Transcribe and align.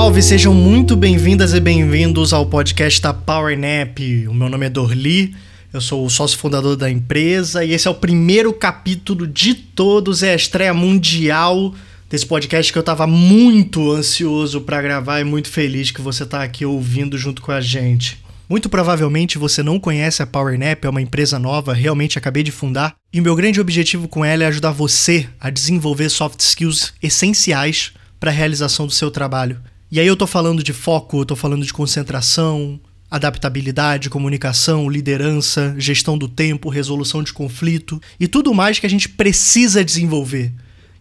salve! 0.00 0.22
Sejam 0.22 0.54
muito 0.54 0.96
bem-vindas 0.96 1.52
e 1.52 1.60
bem-vindos 1.60 2.32
ao 2.32 2.46
podcast 2.46 3.02
da 3.02 3.12
Power 3.12 3.54
Nap. 3.58 3.98
O 4.30 4.32
meu 4.32 4.48
nome 4.48 4.64
é 4.64 4.70
Dorli, 4.70 5.36
eu 5.74 5.80
sou 5.82 6.06
o 6.06 6.08
sócio 6.08 6.38
fundador 6.38 6.74
da 6.74 6.90
empresa 6.90 7.62
e 7.62 7.72
esse 7.72 7.86
é 7.86 7.90
o 7.90 7.94
primeiro 7.94 8.50
capítulo 8.50 9.26
de 9.26 9.54
todos, 9.54 10.22
é 10.22 10.32
a 10.32 10.34
estreia 10.34 10.72
mundial 10.72 11.74
desse 12.08 12.24
podcast 12.24 12.72
que 12.72 12.78
eu 12.78 12.82
tava 12.82 13.06
muito 13.06 13.92
ansioso 13.92 14.62
para 14.62 14.80
gravar 14.80 15.20
e 15.20 15.24
muito 15.24 15.50
feliz 15.50 15.90
que 15.90 16.00
você 16.00 16.24
tá 16.24 16.42
aqui 16.42 16.64
ouvindo 16.64 17.18
junto 17.18 17.42
com 17.42 17.52
a 17.52 17.60
gente. 17.60 18.24
Muito 18.48 18.70
provavelmente 18.70 19.36
você 19.36 19.62
não 19.62 19.78
conhece 19.78 20.22
a 20.22 20.26
PowerNap, 20.26 20.82
é 20.82 20.88
uma 20.88 21.02
empresa 21.02 21.38
nova, 21.38 21.74
realmente 21.74 22.16
acabei 22.16 22.42
de 22.42 22.50
fundar, 22.50 22.94
e 23.12 23.20
o 23.20 23.22
meu 23.22 23.36
grande 23.36 23.60
objetivo 23.60 24.08
com 24.08 24.24
ela 24.24 24.44
é 24.44 24.46
ajudar 24.46 24.70
você 24.70 25.28
a 25.38 25.50
desenvolver 25.50 26.08
soft 26.08 26.40
skills 26.40 26.94
essenciais 27.02 27.92
para 28.18 28.30
a 28.30 28.34
realização 28.34 28.86
do 28.86 28.92
seu 28.92 29.10
trabalho. 29.10 29.58
E 29.92 29.98
aí 29.98 30.06
eu 30.06 30.16
tô 30.16 30.24
falando 30.24 30.62
de 30.62 30.72
foco, 30.72 31.26
tô 31.26 31.34
falando 31.34 31.66
de 31.66 31.72
concentração, 31.72 32.78
adaptabilidade, 33.10 34.08
comunicação, 34.08 34.88
liderança, 34.88 35.74
gestão 35.76 36.16
do 36.16 36.28
tempo, 36.28 36.68
resolução 36.68 37.24
de 37.24 37.32
conflito 37.32 38.00
e 38.20 38.28
tudo 38.28 38.54
mais 38.54 38.78
que 38.78 38.86
a 38.86 38.90
gente 38.90 39.08
precisa 39.08 39.84
desenvolver. 39.84 40.52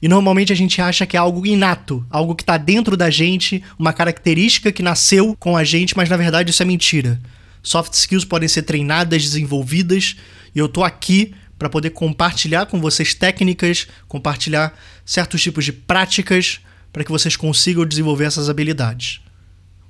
E 0.02 0.08
normalmente 0.08 0.52
a 0.52 0.56
gente 0.56 0.82
acha 0.82 1.06
que 1.06 1.16
é 1.16 1.20
algo 1.20 1.46
inato, 1.46 2.04
algo 2.10 2.34
que 2.34 2.42
está 2.42 2.58
dentro 2.58 2.98
da 2.98 3.12
gente, 3.12 3.62
uma 3.78 3.94
característica 3.94 4.72
que 4.72 4.82
nasceu 4.82 5.36
com 5.40 5.56
a 5.56 5.64
gente, 5.64 5.96
mas 5.96 6.10
na 6.10 6.18
verdade 6.18 6.50
isso 6.50 6.64
é 6.64 6.66
mentira. 6.66 7.22
Soft 7.62 7.94
skills 7.94 8.26
podem 8.26 8.50
ser 8.50 8.64
treinadas, 8.64 9.22
desenvolvidas, 9.22 10.16
e 10.56 10.58
eu 10.58 10.68
tô 10.68 10.84
aqui 10.84 11.36
para 11.60 11.70
poder 11.70 11.92
compartilhar 11.92 12.66
com 12.66 12.82
vocês 12.82 13.14
técnicas, 13.14 13.88
compartilhar 14.08 14.76
certos 15.06 15.44
tipos 15.44 15.64
de 15.64 15.74
práticas 15.74 16.62
para 16.92 17.04
que 17.04 17.12
vocês 17.12 17.36
consigam 17.36 17.86
desenvolver 17.86 18.26
essas 18.26 18.50
habilidades. 18.50 19.22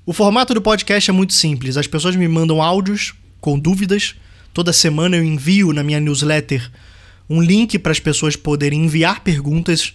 O 0.05 0.13
formato 0.13 0.53
do 0.53 0.61
podcast 0.61 1.09
é 1.09 1.13
muito 1.13 1.33
simples. 1.33 1.77
As 1.77 1.87
pessoas 1.87 2.15
me 2.15 2.27
mandam 2.27 2.61
áudios 2.61 3.13
com 3.39 3.59
dúvidas. 3.59 4.15
Toda 4.53 4.73
semana 4.73 5.17
eu 5.17 5.23
envio 5.23 5.71
na 5.71 5.83
minha 5.83 5.99
newsletter 5.99 6.69
um 7.29 7.41
link 7.41 7.77
para 7.77 7.91
as 7.91 7.99
pessoas 7.99 8.35
poderem 8.35 8.85
enviar 8.85 9.21
perguntas 9.21 9.93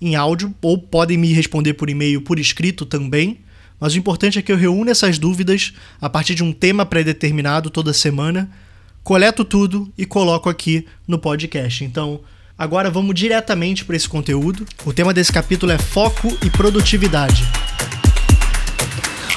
em 0.00 0.14
áudio 0.14 0.54
ou 0.62 0.78
podem 0.78 1.18
me 1.18 1.32
responder 1.32 1.74
por 1.74 1.90
e-mail 1.90 2.20
por 2.20 2.38
escrito 2.38 2.86
também. 2.86 3.40
Mas 3.80 3.94
o 3.94 3.98
importante 3.98 4.38
é 4.38 4.42
que 4.42 4.52
eu 4.52 4.56
reúno 4.56 4.90
essas 4.90 5.18
dúvidas 5.18 5.72
a 6.00 6.08
partir 6.08 6.34
de 6.34 6.42
um 6.42 6.52
tema 6.52 6.86
pré-determinado 6.86 7.68
toda 7.68 7.92
semana, 7.92 8.50
coleto 9.02 9.44
tudo 9.44 9.92
e 9.98 10.06
coloco 10.06 10.48
aqui 10.48 10.86
no 11.06 11.18
podcast. 11.18 11.84
Então, 11.84 12.20
agora 12.58 12.90
vamos 12.90 13.14
diretamente 13.14 13.84
para 13.84 13.96
esse 13.96 14.08
conteúdo. 14.08 14.66
O 14.84 14.92
tema 14.92 15.12
desse 15.12 15.32
capítulo 15.32 15.72
é 15.72 15.78
foco 15.78 16.28
e 16.44 16.50
produtividade. 16.50 17.44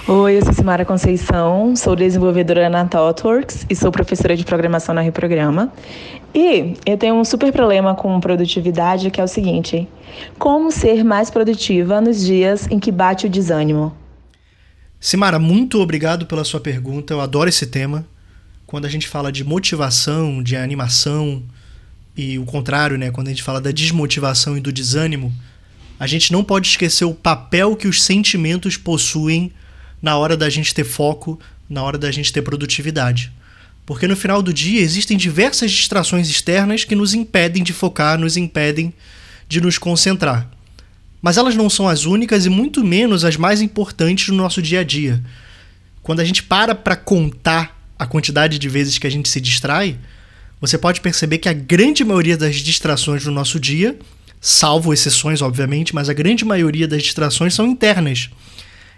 Oi, 0.08 0.38
eu 0.38 0.44
sou 0.44 0.53
Simara 0.53 0.86
Conceição, 0.86 1.75
sou 1.75 1.95
desenvolvedora 1.95 2.67
na 2.70 2.86
ThoughtWorks 2.86 3.66
e 3.70 3.75
sou 3.75 3.92
professora 3.92 4.36
de 4.36 4.44
programação 4.44 4.95
na 4.95 5.02
Reprograma. 5.02 5.72
E 6.34 6.73
eu 6.86 6.97
tenho 6.97 7.16
um 7.16 7.25
super 7.25 7.52
problema 7.52 7.94
com 7.94 8.20
produtividade 8.20 9.12
que 9.12 9.22
é 9.22 9.23
o 9.23 9.28
seguinte: 9.28 9.88
como 10.38 10.72
ser 10.72 11.03
mais 11.03 11.30
produtiva 11.30 12.02
nos 12.02 12.25
dias 12.25 12.67
em 12.72 12.80
que 12.80 12.92
bate 12.92 13.28
o 13.28 13.30
desânimo? 13.30 13.95
Simara, 15.00 15.38
muito 15.38 15.80
obrigado 15.80 16.25
pela 16.25 16.44
sua 16.44 16.59
pergunta. 16.59 17.14
Eu 17.14 17.22
adoro 17.22 17.50
esse 17.50 17.67
tema. 17.67 18.06
Quando 18.66 18.86
a 18.86 18.90
gente 18.90 19.08
fala 19.08 19.31
de 19.31 19.44
motivação, 19.44 20.44
de 20.44 20.56
animação 20.56 21.44
e 22.16 22.38
o 22.38 22.46
contrário, 22.46 22.98
né, 22.98 23.12
quando 23.12 23.28
a 23.28 23.31
gente 23.31 23.44
fala 23.44 23.62
da 23.62 23.72
desmotivação 23.72 24.58
e 24.58 24.62
do 24.62 24.72
desânimo, 24.74 25.34
a 26.00 26.08
gente 26.08 26.31
não 26.31 26.44
pode 26.44 26.68
esquecer 26.68 27.06
o 27.06 27.14
papel 27.14 27.75
que 27.75 27.88
os 27.88 28.03
sentimentos 28.03 28.78
possuem 28.78 29.52
na 30.02 30.18
hora 30.18 30.38
da 30.38 30.50
gente 30.50 30.74
ter 30.74 30.86
foco, 30.86 31.40
na 31.69 31.84
hora 31.84 31.98
da 31.98 32.12
gente 32.12 32.31
ter 32.31 32.42
produtividade. 32.42 33.31
Porque 33.86 34.08
no 34.08 34.16
final 34.16 34.42
do 34.42 34.53
dia 34.53 34.81
existem 34.81 35.18
diversas 35.18 35.72
distrações 35.72 36.30
externas 36.30 36.84
que 36.84 36.96
nos 36.96 37.14
impedem 37.14 37.64
de 37.64 37.74
focar, 37.74 38.18
nos 38.18 38.38
impedem 38.38 38.94
de 39.48 39.59
nos 39.59 39.78
concentrar. 39.78 40.50
Mas 41.22 41.38
elas 41.38 41.56
não 41.56 41.69
são 41.69 41.88
as 41.88 42.06
únicas 42.06 42.46
e 42.46 42.50
muito 42.50 42.84
menos 42.84 43.25
as 43.25 43.36
mais 43.36 43.62
importantes 43.62 44.30
no 44.30 44.36
nosso 44.36 44.62
dia 44.62 44.81
a 44.81 44.84
dia. 44.84 45.22
Quando 46.02 46.22
a 46.22 46.25
gente 46.25 46.44
para 46.44 46.74
para 46.74 46.96
contar 46.96 47.78
a 47.98 48.06
quantidade 48.06 48.58
de 48.58 48.69
vezes 48.69 48.98
que 48.98 49.08
a 49.08 49.12
gente 49.12 49.28
se 49.28 49.42
distrai, 49.42 49.98
você 50.59 50.78
pode 50.78 51.02
perceber 51.02 51.38
que 51.38 51.47
a 51.47 51.53
grande 51.53 52.03
maioria 52.03 52.36
das 52.36 52.58
distrações 52.58 53.25
no 53.25 53.31
nosso 53.31 53.59
dia, 53.59 53.97
salvo 54.42 54.94
exceções, 54.94 55.42
obviamente, 55.42 55.96
mas 55.96 56.09
a 56.09 56.14
grande 56.14 56.44
maioria 56.44 56.88
das 56.88 57.03
distrações 57.03 57.53
são 57.53 57.66
internas. 57.66 58.30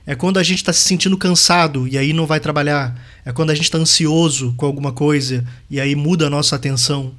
É 0.06 0.16
quando 0.16 0.40
a 0.40 0.44
gente 0.44 0.58
está 0.58 0.74
se 0.74 0.82
sentindo 0.82 1.18
cansado 1.18 1.88
e 1.88 1.98
aí 1.98 2.12
não 2.14 2.26
vai 2.26 2.40
trabalhar. 2.40 3.00
É 3.24 3.32
quando 3.32 3.52
a 3.52 3.56
gente 3.56 3.66
está 3.66 3.78
ansioso 3.78 4.54
com 4.58 4.66
alguma 4.66 4.92
coisa 4.92 5.46
e 5.70 5.80
aí 5.80 5.96
muda 5.96 6.28
a 6.28 6.30
nossa 6.30 6.56
atenção. 6.56 7.14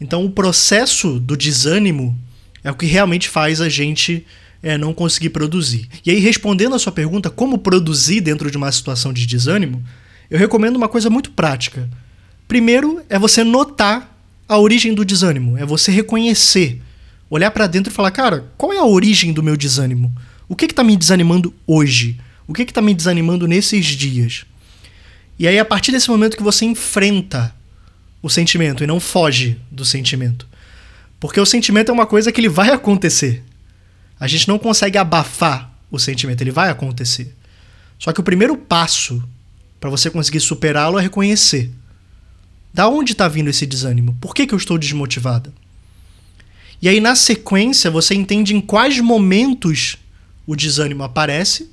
Então, 0.00 0.24
o 0.24 0.30
processo 0.30 1.20
do 1.20 1.36
desânimo 1.36 2.18
é 2.64 2.70
o 2.70 2.74
que 2.74 2.86
realmente 2.86 3.28
faz 3.28 3.60
a 3.60 3.68
gente 3.68 4.24
é, 4.62 4.78
não 4.78 4.94
conseguir 4.94 5.30
produzir. 5.30 5.88
E 6.04 6.10
aí, 6.10 6.18
respondendo 6.18 6.74
a 6.74 6.78
sua 6.78 6.92
pergunta, 6.92 7.30
como 7.30 7.58
produzir 7.58 8.20
dentro 8.20 8.50
de 8.50 8.56
uma 8.56 8.72
situação 8.72 9.12
de 9.12 9.26
desânimo, 9.26 9.82
eu 10.30 10.38
recomendo 10.38 10.76
uma 10.76 10.88
coisa 10.88 11.10
muito 11.10 11.30
prática. 11.32 11.88
Primeiro 12.48 13.04
é 13.10 13.18
você 13.18 13.44
notar 13.44 14.18
a 14.48 14.58
origem 14.58 14.94
do 14.94 15.04
desânimo, 15.04 15.58
é 15.58 15.66
você 15.66 15.92
reconhecer, 15.92 16.80
olhar 17.28 17.50
para 17.50 17.66
dentro 17.66 17.92
e 17.92 17.94
falar, 17.94 18.10
cara, 18.10 18.50
qual 18.56 18.72
é 18.72 18.78
a 18.78 18.84
origem 18.84 19.34
do 19.34 19.42
meu 19.42 19.54
desânimo? 19.54 20.10
O 20.48 20.56
que 20.56 20.64
está 20.64 20.82
me 20.82 20.96
desanimando 20.96 21.52
hoje? 21.66 22.18
O 22.46 22.54
que 22.54 22.62
está 22.62 22.80
me 22.80 22.94
desanimando 22.94 23.46
nesses 23.46 23.84
dias? 23.84 24.46
E 25.38 25.46
aí, 25.46 25.58
a 25.58 25.64
partir 25.64 25.92
desse 25.92 26.08
momento 26.08 26.38
que 26.38 26.42
você 26.42 26.64
enfrenta 26.64 27.54
o 28.22 28.30
sentimento 28.30 28.82
e 28.82 28.86
não 28.86 28.98
foge 28.98 29.58
do 29.70 29.84
sentimento, 29.84 30.48
porque 31.20 31.38
o 31.38 31.46
sentimento 31.46 31.90
é 31.90 31.92
uma 31.92 32.06
coisa 32.06 32.32
que 32.32 32.40
ele 32.40 32.48
vai 32.48 32.70
acontecer. 32.70 33.44
A 34.18 34.26
gente 34.26 34.48
não 34.48 34.58
consegue 34.58 34.96
abafar 34.96 35.70
o 35.90 35.98
sentimento, 35.98 36.40
ele 36.40 36.50
vai 36.50 36.70
acontecer. 36.70 37.36
Só 37.98 38.10
que 38.10 38.20
o 38.20 38.24
primeiro 38.24 38.56
passo 38.56 39.22
para 39.78 39.90
você 39.90 40.10
conseguir 40.10 40.40
superá-lo 40.40 40.98
é 40.98 41.02
reconhecer. 41.02 41.70
Da 42.72 42.88
onde 42.88 43.12
está 43.12 43.26
vindo 43.28 43.50
esse 43.50 43.66
desânimo? 43.66 44.16
Por 44.20 44.34
que, 44.34 44.46
que 44.46 44.54
eu 44.54 44.58
estou 44.58 44.78
desmotivada? 44.78 45.52
E 46.80 46.88
aí, 46.88 47.00
na 47.00 47.16
sequência, 47.16 47.90
você 47.90 48.14
entende 48.14 48.54
em 48.54 48.60
quais 48.60 49.00
momentos 49.00 49.96
o 50.46 50.54
desânimo 50.54 51.02
aparece 51.02 51.68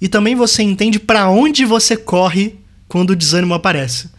e 0.00 0.08
também 0.08 0.34
você 0.34 0.62
entende 0.62 0.98
para 0.98 1.28
onde 1.28 1.64
você 1.64 1.96
corre 1.96 2.56
quando 2.88 3.10
o 3.10 3.16
desânimo 3.16 3.54
aparece. 3.54 4.10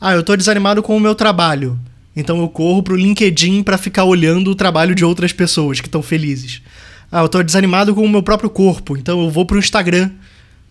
Ah, 0.00 0.12
eu 0.12 0.20
estou 0.20 0.36
desanimado 0.36 0.82
com 0.82 0.96
o 0.96 1.00
meu 1.00 1.14
trabalho. 1.14 1.78
Então 2.14 2.38
eu 2.38 2.48
corro 2.48 2.82
pro 2.82 2.96
LinkedIn 2.96 3.62
para 3.62 3.76
ficar 3.76 4.04
olhando 4.04 4.50
o 4.50 4.54
trabalho 4.54 4.94
de 4.94 5.04
outras 5.04 5.32
pessoas 5.32 5.80
que 5.80 5.88
estão 5.88 6.02
felizes. 6.02 6.62
Ah, 7.10 7.20
eu 7.20 7.28
tô 7.28 7.42
desanimado 7.42 7.94
com 7.94 8.04
o 8.04 8.08
meu 8.08 8.22
próprio 8.22 8.50
corpo, 8.50 8.96
então 8.96 9.22
eu 9.22 9.30
vou 9.30 9.44
pro 9.44 9.58
Instagram 9.58 10.10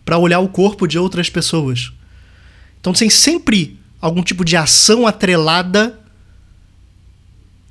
para 0.04 0.18
olhar 0.18 0.40
o 0.40 0.50
corpo 0.50 0.88
de 0.88 0.98
outras 0.98 1.30
pessoas. 1.30 1.92
Então 2.80 2.94
tem 2.94 3.10
sempre 3.10 3.80
algum 4.02 4.24
tipo 4.24 4.46
de 4.46 4.56
ação 4.56 5.08
atrelada 5.08 6.00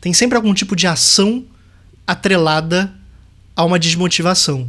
tem 0.01 0.13
sempre 0.13 0.37
algum 0.37 0.53
tipo 0.53 0.77
de 0.77 0.87
ação 0.87 1.45
atrelada 2.07 2.93
a 3.57 3.65
uma 3.65 3.79
desmotivação. 3.79 4.69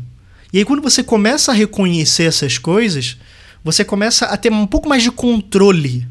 E 0.53 0.59
aí 0.59 0.65
quando 0.65 0.81
você 0.81 1.03
começa 1.03 1.51
a 1.51 1.55
reconhecer 1.55 2.23
essas 2.23 2.57
coisas, 2.57 3.17
você 3.63 3.83
começa 3.83 4.27
a 4.27 4.37
ter 4.37 4.51
um 4.51 4.67
pouco 4.67 4.87
mais 4.87 5.03
de 5.03 5.11
controle 5.11 6.07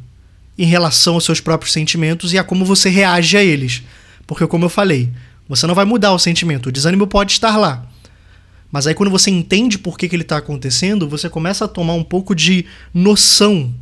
em 0.59 0.67
relação 0.67 1.15
aos 1.15 1.25
seus 1.25 1.41
próprios 1.41 1.73
sentimentos 1.73 2.33
e 2.33 2.39
a 2.39 2.45
como 2.45 2.65
você 2.65 2.89
reage 2.89 3.37
a 3.37 3.43
eles. 3.43 3.83
Porque, 4.27 4.47
como 4.47 4.65
eu 4.65 4.69
falei, 4.69 5.11
você 5.49 5.67
não 5.67 5.75
vai 5.75 5.85
mudar 5.85 6.13
o 6.13 6.19
sentimento. 6.19 6.69
O 6.69 6.73
desânimo 6.73 7.07
pode 7.07 7.33
estar 7.33 7.57
lá. 7.57 7.87
Mas 8.71 8.87
aí, 8.87 8.95
quando 8.95 9.11
você 9.11 9.31
entende 9.31 9.79
por 9.79 9.97
que, 9.97 10.09
que 10.09 10.17
ele 10.17 10.23
está 10.23 10.37
acontecendo, 10.37 11.09
você 11.09 11.29
começa 11.29 11.65
a 11.65 11.69
tomar 11.69 11.95
um 11.95 12.03
pouco 12.03 12.35
de 12.35 12.67
noção 12.93 13.73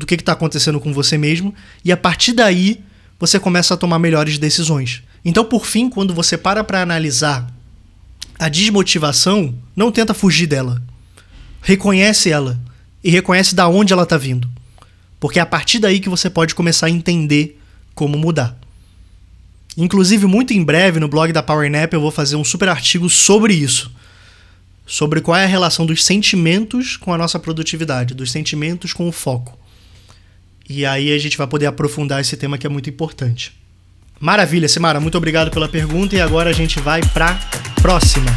do 0.00 0.06
que 0.06 0.14
está 0.14 0.32
acontecendo 0.32 0.80
com 0.80 0.94
você 0.94 1.18
mesmo. 1.18 1.54
E 1.84 1.92
a 1.92 1.96
partir 1.96 2.32
daí, 2.32 2.82
você 3.18 3.38
começa 3.38 3.74
a 3.74 3.76
tomar 3.76 3.98
melhores 3.98 4.38
decisões. 4.38 5.02
Então, 5.22 5.44
por 5.44 5.66
fim, 5.66 5.90
quando 5.90 6.14
você 6.14 6.38
para 6.38 6.64
para 6.64 6.80
analisar 6.80 7.52
a 8.38 8.48
desmotivação, 8.48 9.54
não 9.76 9.92
tenta 9.92 10.14
fugir 10.14 10.46
dela. 10.46 10.82
Reconhece 11.60 12.30
ela. 12.30 12.58
E 13.04 13.10
reconhece 13.10 13.54
da 13.54 13.68
onde 13.68 13.92
ela 13.92 14.04
está 14.04 14.16
vindo. 14.16 14.50
Porque 15.20 15.38
é 15.38 15.42
a 15.42 15.46
partir 15.46 15.78
daí 15.78 16.00
que 16.00 16.08
você 16.08 16.30
pode 16.30 16.54
começar 16.54 16.86
a 16.86 16.90
entender 16.90 17.60
como 17.94 18.16
mudar. 18.16 18.58
Inclusive, 19.76 20.26
muito 20.26 20.54
em 20.54 20.64
breve 20.64 20.98
no 20.98 21.08
blog 21.08 21.30
da 21.30 21.42
PowerNap 21.42 21.92
eu 21.92 22.00
vou 22.00 22.10
fazer 22.10 22.36
um 22.36 22.44
super 22.44 22.70
artigo 22.70 23.10
sobre 23.10 23.52
isso. 23.52 23.92
Sobre 24.86 25.20
qual 25.20 25.36
é 25.36 25.44
a 25.44 25.46
relação 25.46 25.84
dos 25.84 26.02
sentimentos 26.02 26.96
com 26.96 27.12
a 27.12 27.18
nossa 27.18 27.38
produtividade, 27.38 28.14
dos 28.14 28.30
sentimentos 28.30 28.94
com 28.94 29.06
o 29.06 29.12
foco. 29.12 29.60
E 30.68 30.86
aí 30.86 31.12
a 31.12 31.18
gente 31.18 31.36
vai 31.36 31.46
poder 31.46 31.66
aprofundar 31.66 32.20
esse 32.20 32.36
tema 32.36 32.56
que 32.56 32.66
é 32.66 32.70
muito 32.70 32.88
importante. 32.88 33.58
Maravilha, 34.20 34.68
Simara, 34.68 35.00
muito 35.00 35.16
obrigado 35.16 35.50
pela 35.50 35.68
pergunta 35.68 36.14
e 36.14 36.20
agora 36.20 36.50
a 36.50 36.52
gente 36.52 36.78
vai 36.78 37.00
para 37.14 37.40
próxima. 37.80 38.30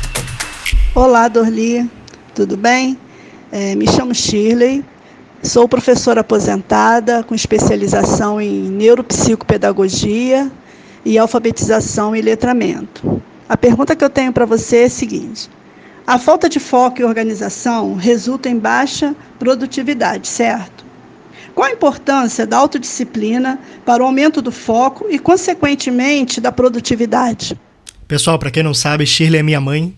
Olá, 0.96 1.28
Dorli. 1.28 1.90
tudo 2.34 2.56
bem? 2.56 2.98
É, 3.52 3.76
me 3.76 3.88
chamo 3.88 4.16
Shirley, 4.16 4.84
sou 5.44 5.68
professora 5.68 6.22
aposentada 6.22 7.22
com 7.24 7.36
especialização 7.36 8.40
em 8.40 8.70
neuropsicopedagogia 8.70 10.52
e 11.06 11.18
alfabetização 11.18 12.16
e 12.16 12.22
letramento. 12.22 13.22
A 13.48 13.58
pergunta 13.58 13.96
que 13.96 14.04
eu 14.04 14.10
tenho 14.10 14.32
para 14.32 14.46
você 14.46 14.78
é 14.78 14.86
a 14.86 14.90
seguinte: 14.90 15.50
a 16.08 16.18
falta 16.18 16.50
de 16.50 16.60
foco 16.60 17.02
e 17.02 17.04
organização 17.04 17.96
resulta 17.96 18.50
em 18.50 18.58
baixa 18.58 19.16
produtividade, 19.38 20.28
certo? 20.28 20.86
Qual 21.54 21.68
a 21.68 21.72
importância 21.72 22.48
da 22.48 22.58
autodisciplina 22.58 23.60
para 23.86 24.02
o 24.02 24.06
aumento 24.06 24.42
do 24.42 24.52
foco 24.52 25.08
e, 25.10 25.20
consequentemente, 25.20 26.42
da 26.42 26.52
produtividade? 26.52 27.60
Pessoal, 28.08 28.40
para 28.40 28.52
quem 28.52 28.64
não 28.64 28.74
sabe, 28.74 29.06
Shirley 29.06 29.40
é 29.40 29.44
minha 29.44 29.62
mãe. 29.62 29.96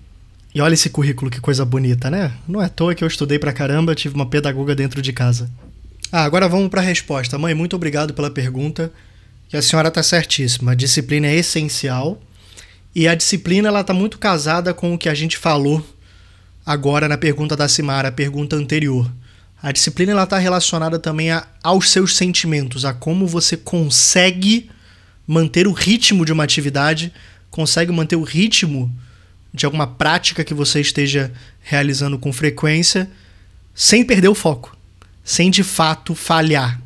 E 0.54 0.62
olha 0.62 0.74
esse 0.74 0.90
currículo, 0.90 1.30
que 1.30 1.42
coisa 1.42 1.66
bonita, 1.66 2.10
né? 2.10 2.32
Não 2.48 2.62
é 2.62 2.66
à 2.66 2.70
toa 2.70 2.96
que 2.96 3.04
eu 3.04 3.08
estudei 3.08 3.38
pra 3.38 3.52
caramba, 3.52 3.96
tive 3.96 4.16
uma 4.16 4.26
pedagoga 4.26 4.74
dentro 4.74 5.02
de 5.02 5.12
casa. 5.12 5.50
Ah, 6.12 6.24
agora 6.24 6.48
vamos 6.48 6.70
para 6.70 6.82
a 6.82 6.84
resposta. 6.84 7.38
Mãe, 7.38 7.54
muito 7.54 7.76
obrigado 7.76 8.14
pela 8.14 8.32
pergunta. 8.32 8.92
E 9.52 9.58
a 9.58 9.62
senhora 9.62 9.90
está 9.90 10.02
certíssima. 10.02 10.72
A 10.72 10.76
disciplina 10.76 11.28
é 11.28 11.36
essencial. 11.36 12.22
E 12.94 13.08
a 13.08 13.16
disciplina 13.16 13.68
ela 13.68 13.82
está 13.82 13.94
muito 13.94 14.18
casada 14.18 14.74
com 14.74 14.94
o 14.94 14.98
que 14.98 15.10
a 15.10 15.14
gente 15.14 15.38
falou 15.38 15.86
agora 16.66 17.08
na 17.08 17.18
pergunta 17.18 17.56
da 17.56 17.68
Simara, 17.68 18.08
a 18.08 18.12
pergunta 18.12 18.56
anterior. 18.56 19.10
A 19.66 19.72
disciplina 19.72 20.22
está 20.22 20.38
relacionada 20.38 21.00
também 21.00 21.32
a, 21.32 21.48
aos 21.64 21.90
seus 21.90 22.16
sentimentos, 22.16 22.86
a 22.86 22.94
como 22.94 23.26
você 23.26 23.58
consegue 23.58 24.70
manter 25.26 25.66
o 25.66 25.72
ritmo 25.72 26.24
de 26.24 26.32
uma 26.32 26.44
atividade, 26.44 27.12
consegue 27.50 27.92
manter 27.92 28.16
o 28.16 28.22
ritmo 28.22 28.96
de 29.52 29.66
alguma 29.66 29.88
prática 29.88 30.44
que 30.44 30.54
você 30.54 30.80
esteja 30.82 31.34
realizando 31.64 32.20
com 32.20 32.32
frequência, 32.32 33.10
sem 33.74 34.06
perder 34.06 34.28
o 34.28 34.36
foco, 34.36 34.78
sem 35.24 35.50
de 35.50 35.64
fato 35.64 36.14
falhar. 36.14 36.80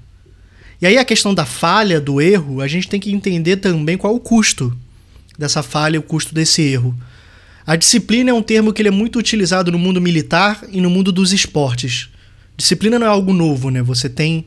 E 0.82 0.88
aí 0.88 0.98
a 0.98 1.04
questão 1.04 1.34
da 1.34 1.46
falha, 1.46 2.00
do 2.00 2.22
erro, 2.22 2.62
a 2.62 2.68
gente 2.70 2.88
tem 2.88 2.98
que 2.98 3.12
entender 3.12 3.58
também 3.58 3.98
qual 3.98 4.16
o 4.16 4.22
custo 4.22 4.74
dessa 5.38 5.62
falha, 5.62 6.00
o 6.00 6.04
custo 6.04 6.34
desse 6.34 6.62
erro. 6.62 6.98
A 7.68 7.76
disciplina 7.76 8.30
é 8.30 8.34
um 8.34 8.42
termo 8.42 8.72
que 8.72 8.82
ele 8.82 8.88
é 8.88 8.92
muito 8.94 9.20
utilizado 9.20 9.70
no 9.70 9.78
mundo 9.78 10.00
militar 10.00 10.64
e 10.72 10.80
no 10.80 10.90
mundo 10.90 11.12
dos 11.12 11.34
esportes. 11.34 12.10
Disciplina 12.60 13.00
não 13.00 13.08
é 13.08 13.10
algo 13.10 13.32
novo, 13.32 13.70
né? 13.70 13.82
Você 13.82 14.10
tem 14.10 14.44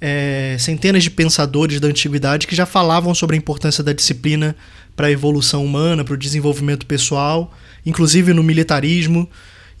é, 0.00 0.56
centenas 0.56 1.02
de 1.02 1.10
pensadores 1.10 1.80
da 1.80 1.88
antiguidade 1.88 2.46
que 2.46 2.54
já 2.54 2.64
falavam 2.64 3.12
sobre 3.12 3.34
a 3.34 3.36
importância 3.36 3.82
da 3.82 3.92
disciplina 3.92 4.54
para 4.94 5.08
a 5.08 5.10
evolução 5.10 5.64
humana, 5.64 6.04
para 6.04 6.14
o 6.14 6.16
desenvolvimento 6.16 6.86
pessoal, 6.86 7.52
inclusive 7.84 8.32
no 8.32 8.44
militarismo. 8.44 9.28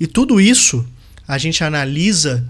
E 0.00 0.06
tudo 0.08 0.40
isso 0.40 0.84
a 1.28 1.38
gente 1.38 1.62
analisa 1.62 2.44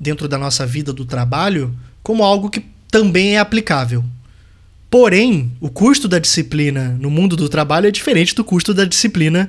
dentro 0.00 0.26
da 0.26 0.36
nossa 0.36 0.66
vida 0.66 0.92
do 0.92 1.04
trabalho 1.04 1.72
como 2.02 2.24
algo 2.24 2.50
que 2.50 2.64
também 2.90 3.36
é 3.36 3.38
aplicável. 3.38 4.04
Porém, 4.90 5.52
o 5.60 5.70
custo 5.70 6.08
da 6.08 6.18
disciplina 6.18 6.96
no 6.98 7.10
mundo 7.10 7.36
do 7.36 7.48
trabalho 7.48 7.86
é 7.86 7.92
diferente 7.92 8.34
do 8.34 8.42
custo 8.42 8.74
da 8.74 8.84
disciplina 8.84 9.48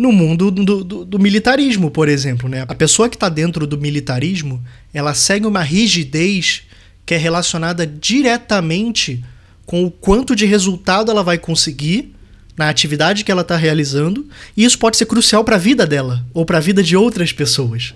no 0.00 0.10
mundo 0.10 0.50
do, 0.50 0.82
do, 0.82 1.04
do 1.04 1.18
militarismo, 1.18 1.90
por 1.90 2.08
exemplo. 2.08 2.48
Né? 2.48 2.64
A 2.66 2.74
pessoa 2.74 3.06
que 3.06 3.16
está 3.16 3.28
dentro 3.28 3.66
do 3.66 3.76
militarismo, 3.76 4.64
ela 4.94 5.12
segue 5.12 5.46
uma 5.46 5.62
rigidez 5.62 6.62
que 7.04 7.12
é 7.12 7.18
relacionada 7.18 7.86
diretamente 7.86 9.22
com 9.66 9.84
o 9.84 9.90
quanto 9.90 10.34
de 10.34 10.46
resultado 10.46 11.10
ela 11.10 11.22
vai 11.22 11.36
conseguir 11.36 12.14
na 12.56 12.70
atividade 12.70 13.24
que 13.24 13.30
ela 13.30 13.42
está 13.42 13.56
realizando, 13.56 14.26
e 14.56 14.64
isso 14.64 14.78
pode 14.78 14.96
ser 14.96 15.04
crucial 15.04 15.44
para 15.44 15.56
a 15.56 15.58
vida 15.58 15.86
dela 15.86 16.24
ou 16.32 16.46
para 16.46 16.56
a 16.56 16.62
vida 16.62 16.82
de 16.82 16.96
outras 16.96 17.30
pessoas. 17.30 17.94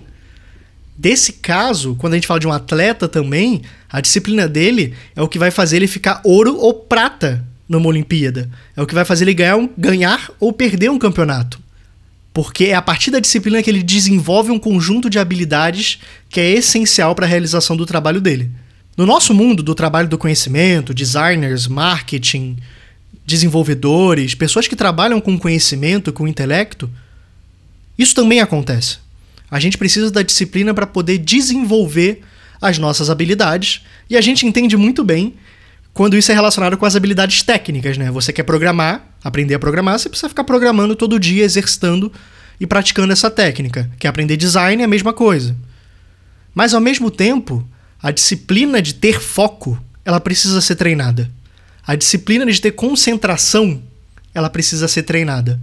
Desse 0.95 1.33
caso, 1.33 1.95
quando 1.95 2.13
a 2.13 2.17
gente 2.17 2.27
fala 2.27 2.39
de 2.39 2.47
um 2.47 2.53
atleta 2.53 3.07
também, 3.07 3.63
a 3.91 3.99
disciplina 3.99 4.47
dele 4.47 4.93
é 5.15 5.23
o 5.23 5.27
que 5.27 5.39
vai 5.39 5.49
fazer 5.49 5.77
ele 5.77 5.87
ficar 5.87 6.21
ouro 6.23 6.55
ou 6.55 6.71
prata 6.71 7.43
numa 7.67 7.87
Olimpíada. 7.87 8.47
É 8.77 8.81
o 8.81 8.85
que 8.85 8.93
vai 8.93 9.05
fazer 9.05 9.25
ele 9.25 9.33
ganhar, 9.33 9.57
ganhar 9.75 10.31
ou 10.39 10.53
perder 10.53 10.89
um 10.91 10.99
campeonato. 10.99 11.64
Porque 12.35 12.65
é 12.65 12.75
a 12.75 12.81
partir 12.81 13.11
da 13.11 13.21
disciplina 13.21 13.63
que 13.63 13.69
ele 13.69 13.81
desenvolve 13.81 14.51
um 14.51 14.59
conjunto 14.59 15.09
de 15.09 15.17
habilidades 15.17 15.99
que 16.27 16.37
é 16.37 16.51
essencial 16.51 17.15
para 17.15 17.25
a 17.25 17.29
realização 17.29 17.77
do 17.77 17.85
trabalho 17.85 18.19
dele. 18.19 18.51
No 18.97 19.05
nosso 19.05 19.33
mundo 19.33 19.63
do 19.63 19.73
trabalho 19.73 20.09
do 20.09 20.17
conhecimento, 20.17 20.93
designers, 20.93 21.65
marketing, 21.65 22.57
desenvolvedores, 23.25 24.35
pessoas 24.35 24.67
que 24.67 24.75
trabalham 24.75 25.21
com 25.21 25.39
conhecimento, 25.39 26.11
com 26.11 26.27
intelecto, 26.27 26.91
isso 27.97 28.13
também 28.13 28.41
acontece. 28.41 28.97
A 29.49 29.57
gente 29.57 29.77
precisa 29.77 30.11
da 30.11 30.21
disciplina 30.21 30.73
para 30.73 30.85
poder 30.85 31.19
desenvolver 31.19 32.21
as 32.61 32.77
nossas 32.77 33.09
habilidades 33.09 33.81
e 34.09 34.17
a 34.17 34.21
gente 34.21 34.45
entende 34.45 34.75
muito 34.75 35.05
bem 35.05 35.35
quando 35.93 36.17
isso 36.17 36.33
é 36.33 36.35
relacionado 36.35 36.75
com 36.75 36.85
as 36.85 36.97
habilidades 36.97 37.43
técnicas, 37.43 37.97
né? 37.97 38.11
Você 38.11 38.33
quer 38.33 38.43
programar, 38.43 39.14
aprender 39.25 39.55
a 39.55 39.59
programar, 39.59 39.97
você 39.97 40.07
precisa 40.07 40.29
ficar 40.29 40.43
programando 40.43 40.95
todo 40.95 41.19
dia, 41.19 41.43
exercitando 41.43 42.13
e 42.59 42.67
praticando 42.67 43.11
essa 43.11 43.31
técnica. 43.31 43.89
Quer 43.97 44.09
aprender 44.09 44.37
design 44.37 44.83
é 44.83 44.85
a 44.85 44.87
mesma 44.87 45.11
coisa. 45.13 45.55
Mas 46.53 46.75
ao 46.75 46.79
mesmo 46.79 47.09
tempo, 47.09 47.67
a 47.99 48.11
disciplina 48.11 48.79
de 48.83 48.93
ter 48.93 49.19
foco, 49.19 49.81
ela 50.05 50.19
precisa 50.19 50.61
ser 50.61 50.75
treinada. 50.75 51.27
A 51.87 51.95
disciplina 51.95 52.45
de 52.45 52.61
ter 52.61 52.73
concentração, 52.73 53.81
ela 54.31 54.47
precisa 54.47 54.87
ser 54.87 55.01
treinada. 55.01 55.59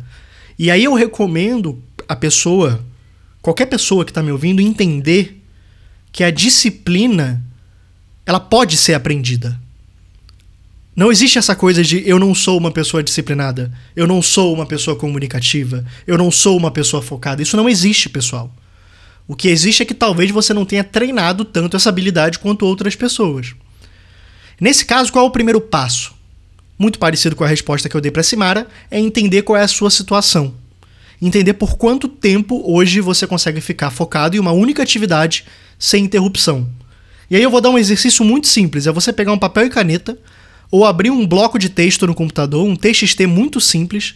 E 0.59 0.69
aí 0.69 0.83
eu 0.83 0.95
recomendo 0.95 1.81
a 2.09 2.17
pessoa, 2.17 2.85
qualquer 3.41 3.67
pessoa 3.67 4.05
que 4.05 4.11
está 4.11 4.25
me 4.25 4.33
ouvindo, 4.33 4.61
entender 4.61 5.41
que 6.11 6.25
a 6.25 6.33
disciplina 6.33 7.41
ela 8.27 8.41
pode 8.41 8.77
ser 8.77 8.95
aprendida. 8.95 9.62
Não 10.95 11.11
existe 11.11 11.39
essa 11.39 11.57
coisa 11.57 11.83
de 11.83 12.07
eu 12.07 12.19
não 12.19 12.35
sou 12.35 12.59
uma 12.59 12.71
pessoa 12.71 13.03
disciplinada, 13.03 13.73
eu 13.97 14.07
não 14.07 14.21
sou 14.21 14.53
uma 14.53 14.67
pessoa 14.67 14.95
comunicativa, 14.95 15.85
eu 16.07 16.19
não 16.19 16.31
sou 16.31 16.57
uma 16.57 16.71
pessoa 16.71 17.03
focada. 17.03 17.41
Isso 17.41 17.57
não 17.57 17.69
existe, 17.69 18.11
pessoal. 18.11 18.55
O 19.27 19.35
que 19.35 19.49
existe 19.49 19.83
é 19.83 19.87
que 19.87 19.95
talvez 19.95 20.31
você 20.31 20.53
não 20.53 20.67
tenha 20.67 20.85
treinado 20.85 21.47
tanto 21.47 21.77
essa 21.77 21.89
habilidade 21.89 22.39
quanto 22.39 22.67
outras 22.67 22.95
pessoas. 22.95 23.55
Nesse 24.61 24.85
caso, 24.85 25.11
qual 25.11 25.25
é 25.25 25.29
o 25.29 25.33
primeiro 25.33 25.61
passo? 25.63 26.13
Muito 26.79 26.99
parecido 26.99 27.35
com 27.35 27.45
a 27.45 27.49
resposta 27.49 27.89
que 27.89 27.97
eu 27.97 28.01
dei 28.01 28.11
para 28.11 28.23
Simara, 28.23 28.67
é 28.91 29.01
entender 29.01 29.43
qual 29.43 29.57
é 29.57 29.63
a 29.63 29.69
sua 29.69 29.91
situação. 29.91 30.55
Entender 31.23 31.55
por 31.55 31.77
quanto 31.77 32.07
tempo 32.07 32.63
hoje 32.67 33.01
você 33.01 33.27
consegue 33.27 33.61
ficar 33.63 33.91
focado 33.91 34.37
em 34.37 34.41
uma 34.41 34.53
única 34.53 34.83
atividade 34.83 35.47
sem 35.79 36.05
interrupção. 36.05 36.69
E 37.31 37.37
aí 37.37 37.43
eu 37.43 37.51
vou 37.51 37.63
dar 37.63 37.71
um 37.71 37.79
exercício 37.79 38.25
muito 38.25 38.47
simples, 38.47 38.87
é 38.87 38.93
você 38.93 39.13
pegar 39.13 39.33
um 39.33 39.39
papel 39.39 39.65
e 39.65 39.71
caneta, 39.71 40.19
ou 40.73 40.87
abrir 40.87 41.11
um 41.11 41.27
bloco 41.27 41.59
de 41.59 41.69
texto 41.69 42.07
no 42.07 42.15
computador, 42.15 42.67
um 42.67 42.75
TXT 42.75 43.27
muito 43.27 43.61
simples, 43.61 44.15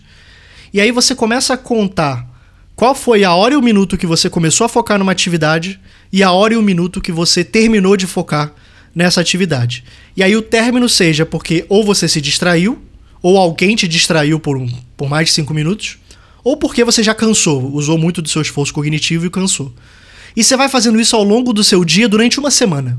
e 0.73 0.81
aí 0.81 0.91
você 0.91 1.15
começa 1.15 1.53
a 1.53 1.57
contar 1.59 2.27
qual 2.75 2.95
foi 2.95 3.25
a 3.25 3.35
hora 3.35 3.53
e 3.53 3.57
o 3.57 3.63
minuto 3.63 3.99
que 3.99 4.07
você 4.07 4.31
começou 4.31 4.65
a 4.65 4.69
focar 4.69 4.99
numa 4.99 5.13
atividade 5.13 5.79
e 6.11 6.23
a 6.23 6.33
hora 6.33 6.55
e 6.55 6.57
o 6.57 6.63
minuto 6.63 7.01
que 7.01 7.13
você 7.13 7.45
terminou 7.45 7.95
de 7.95 8.07
focar 8.07 8.55
nessa 8.95 9.21
atividade. 9.21 9.85
E 10.17 10.23
aí 10.23 10.35
o 10.35 10.41
término 10.41 10.89
seja 10.89 11.27
porque 11.27 11.67
ou 11.69 11.85
você 11.85 12.09
se 12.09 12.23
distraiu, 12.23 12.83
ou 13.23 13.37
alguém 13.37 13.77
te 13.77 13.87
distraiu 13.87 14.41
por, 14.41 14.57
um, 14.57 14.67
por 14.97 15.11
mais 15.11 15.29
de 15.29 15.35
cinco 15.35 15.53
minutos, 15.53 15.99
ou 16.43 16.57
porque 16.57 16.85
você 16.85 17.03
já 17.03 17.15
cansou, 17.15 17.71
usou 17.73 17.99
muito 17.99 18.23
do 18.23 18.29
seu 18.29 18.41
esforço 18.41 18.73
cognitivo 18.73 19.27
e 19.27 19.31
cansou. 19.31 19.75
E 20.35 20.43
você 20.43 20.57
vai 20.57 20.69
fazendo 20.69 20.99
isso 20.99 21.17
ao 21.17 21.23
longo 21.23 21.53
do 21.53 21.65
seu 21.65 21.85
dia 21.85 22.09
durante 22.09 22.41
uma 22.41 22.51
semana. 22.51 22.99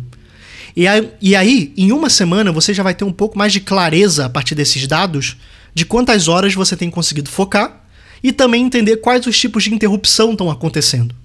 E 0.77 0.88
aí, 0.88 1.12
e 1.19 1.36
aí, 1.36 1.74
em 1.75 1.91
uma 1.91 2.07
semana, 2.07 2.51
você 2.51 2.72
já 2.72 2.84
vai 2.84 2.93
ter 2.93 3.03
um 3.03 3.12
pouco 3.12 3.36
mais 3.36 3.51
de 3.51 3.60
clareza 3.60 4.27
a 4.27 4.29
partir 4.29 4.53
desses 4.53 4.86
dados 4.86 5.36
de 5.74 5.84
quantas 5.84 6.27
horas 6.27 6.53
você 6.53 6.77
tem 6.77 6.88
conseguido 6.88 7.31
focar 7.31 7.84
e 8.22 8.31
também 8.31 8.63
entender 8.63 8.98
quais 8.98 9.25
os 9.25 9.36
tipos 9.36 9.63
de 9.63 9.74
interrupção 9.74 10.34
estão 10.34 10.51
acontecendo. 10.51 11.15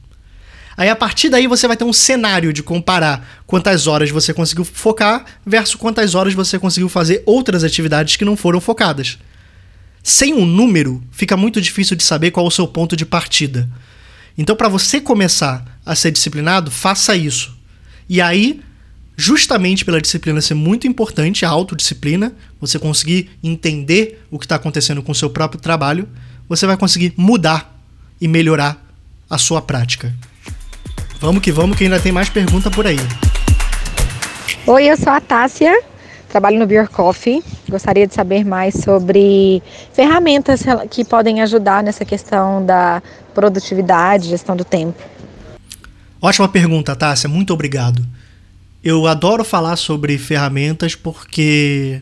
Aí 0.74 0.88
a 0.88 0.96
partir 0.96 1.28
daí 1.28 1.46
você 1.46 1.68
vai 1.68 1.76
ter 1.76 1.84
um 1.84 1.92
cenário 1.92 2.50
de 2.50 2.62
comparar 2.62 3.42
quantas 3.46 3.86
horas 3.86 4.08
você 4.08 4.32
conseguiu 4.32 4.64
focar 4.64 5.26
versus 5.44 5.74
quantas 5.74 6.14
horas 6.14 6.32
você 6.32 6.58
conseguiu 6.58 6.88
fazer 6.88 7.22
outras 7.26 7.62
atividades 7.62 8.16
que 8.16 8.24
não 8.24 8.38
foram 8.38 8.58
focadas. 8.58 9.18
Sem 10.02 10.32
um 10.32 10.46
número, 10.46 11.02
fica 11.10 11.36
muito 11.36 11.60
difícil 11.60 11.94
de 11.94 12.04
saber 12.04 12.30
qual 12.30 12.46
é 12.46 12.48
o 12.48 12.50
seu 12.50 12.66
ponto 12.66 12.96
de 12.96 13.04
partida. 13.04 13.68
Então, 14.38 14.56
para 14.56 14.70
você 14.70 14.98
começar 14.98 15.78
a 15.84 15.94
ser 15.94 16.10
disciplinado, 16.10 16.70
faça 16.70 17.14
isso. 17.14 17.54
E 18.08 18.18
aí, 18.18 18.62
justamente 19.22 19.84
pela 19.84 20.00
disciplina 20.00 20.40
ser 20.40 20.54
muito 20.54 20.88
importante, 20.88 21.44
a 21.44 21.48
autodisciplina, 21.48 22.32
você 22.60 22.76
conseguir 22.76 23.30
entender 23.40 24.26
o 24.32 24.36
que 24.36 24.44
está 24.44 24.56
acontecendo 24.56 25.00
com 25.00 25.12
o 25.12 25.14
seu 25.14 25.30
próprio 25.30 25.60
trabalho, 25.60 26.08
você 26.48 26.66
vai 26.66 26.76
conseguir 26.76 27.14
mudar 27.16 27.72
e 28.20 28.26
melhorar 28.26 28.84
a 29.30 29.38
sua 29.38 29.62
prática. 29.62 30.12
Vamos 31.20 31.40
que 31.40 31.52
vamos, 31.52 31.76
que 31.76 31.84
ainda 31.84 32.00
tem 32.00 32.10
mais 32.10 32.28
pergunta 32.28 32.68
por 32.68 32.84
aí. 32.84 32.98
Oi, 34.66 34.90
eu 34.90 34.96
sou 34.96 35.12
a 35.12 35.20
Tássia, 35.20 35.72
trabalho 36.28 36.58
no 36.58 36.66
Beer 36.66 36.90
Coffee. 36.90 37.44
Gostaria 37.68 38.08
de 38.08 38.14
saber 38.14 38.44
mais 38.44 38.74
sobre 38.74 39.62
ferramentas 39.92 40.64
que 40.90 41.04
podem 41.04 41.40
ajudar 41.42 41.80
nessa 41.84 42.04
questão 42.04 42.66
da 42.66 43.00
produtividade, 43.32 44.28
gestão 44.28 44.56
do 44.56 44.64
tempo. 44.64 45.00
Ótima 46.20 46.48
pergunta, 46.48 46.96
Tássia. 46.96 47.28
Muito 47.28 47.54
obrigado. 47.54 48.04
Eu 48.84 49.06
adoro 49.06 49.44
falar 49.44 49.76
sobre 49.76 50.18
ferramentas 50.18 50.96
porque, 50.96 52.00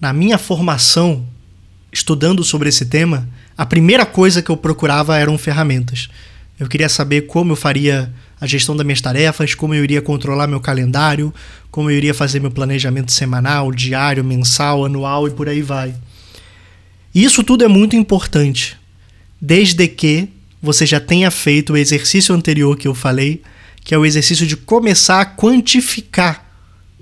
na 0.00 0.12
minha 0.12 0.38
formação, 0.38 1.26
estudando 1.92 2.44
sobre 2.44 2.68
esse 2.68 2.86
tema, 2.86 3.28
a 3.58 3.66
primeira 3.66 4.06
coisa 4.06 4.40
que 4.40 4.48
eu 4.48 4.56
procurava 4.56 5.18
eram 5.18 5.36
ferramentas. 5.36 6.08
Eu 6.58 6.68
queria 6.68 6.88
saber 6.88 7.22
como 7.22 7.52
eu 7.52 7.56
faria 7.56 8.12
a 8.40 8.46
gestão 8.46 8.76
das 8.76 8.86
minhas 8.86 9.00
tarefas, 9.00 9.54
como 9.54 9.74
eu 9.74 9.82
iria 9.82 10.00
controlar 10.00 10.46
meu 10.46 10.60
calendário, 10.60 11.34
como 11.68 11.90
eu 11.90 11.96
iria 11.96 12.14
fazer 12.14 12.38
meu 12.38 12.50
planejamento 12.50 13.10
semanal, 13.10 13.72
diário, 13.72 14.22
mensal, 14.22 14.84
anual 14.84 15.26
e 15.26 15.32
por 15.32 15.48
aí 15.48 15.62
vai. 15.62 15.94
Isso 17.12 17.42
tudo 17.42 17.64
é 17.64 17.68
muito 17.68 17.96
importante, 17.96 18.78
desde 19.40 19.88
que 19.88 20.28
você 20.62 20.86
já 20.86 21.00
tenha 21.00 21.30
feito 21.30 21.72
o 21.72 21.76
exercício 21.76 22.34
anterior 22.34 22.76
que 22.76 22.86
eu 22.86 22.94
falei, 22.94 23.42
que 23.82 23.94
é 23.94 23.98
o 23.98 24.04
exercício 24.04 24.46
de 24.46 24.56
começar 24.56 25.20
a 25.20 25.24
quantificar 25.24 26.46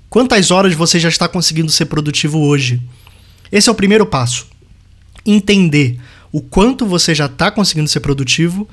quantas 0.09 0.51
horas 0.51 0.73
você 0.73 0.99
já 0.99 1.09
está 1.09 1.27
conseguindo 1.27 1.71
ser 1.71 1.85
produtivo 1.85 2.39
hoje. 2.39 2.81
Esse 3.51 3.69
é 3.69 3.71
o 3.71 3.75
primeiro 3.75 4.05
passo. 4.05 4.47
Entender 5.25 5.99
o 6.31 6.41
quanto 6.41 6.85
você 6.85 7.13
já 7.13 7.25
está 7.25 7.51
conseguindo 7.51 7.89
ser 7.89 7.99
produtivo, 7.99 8.67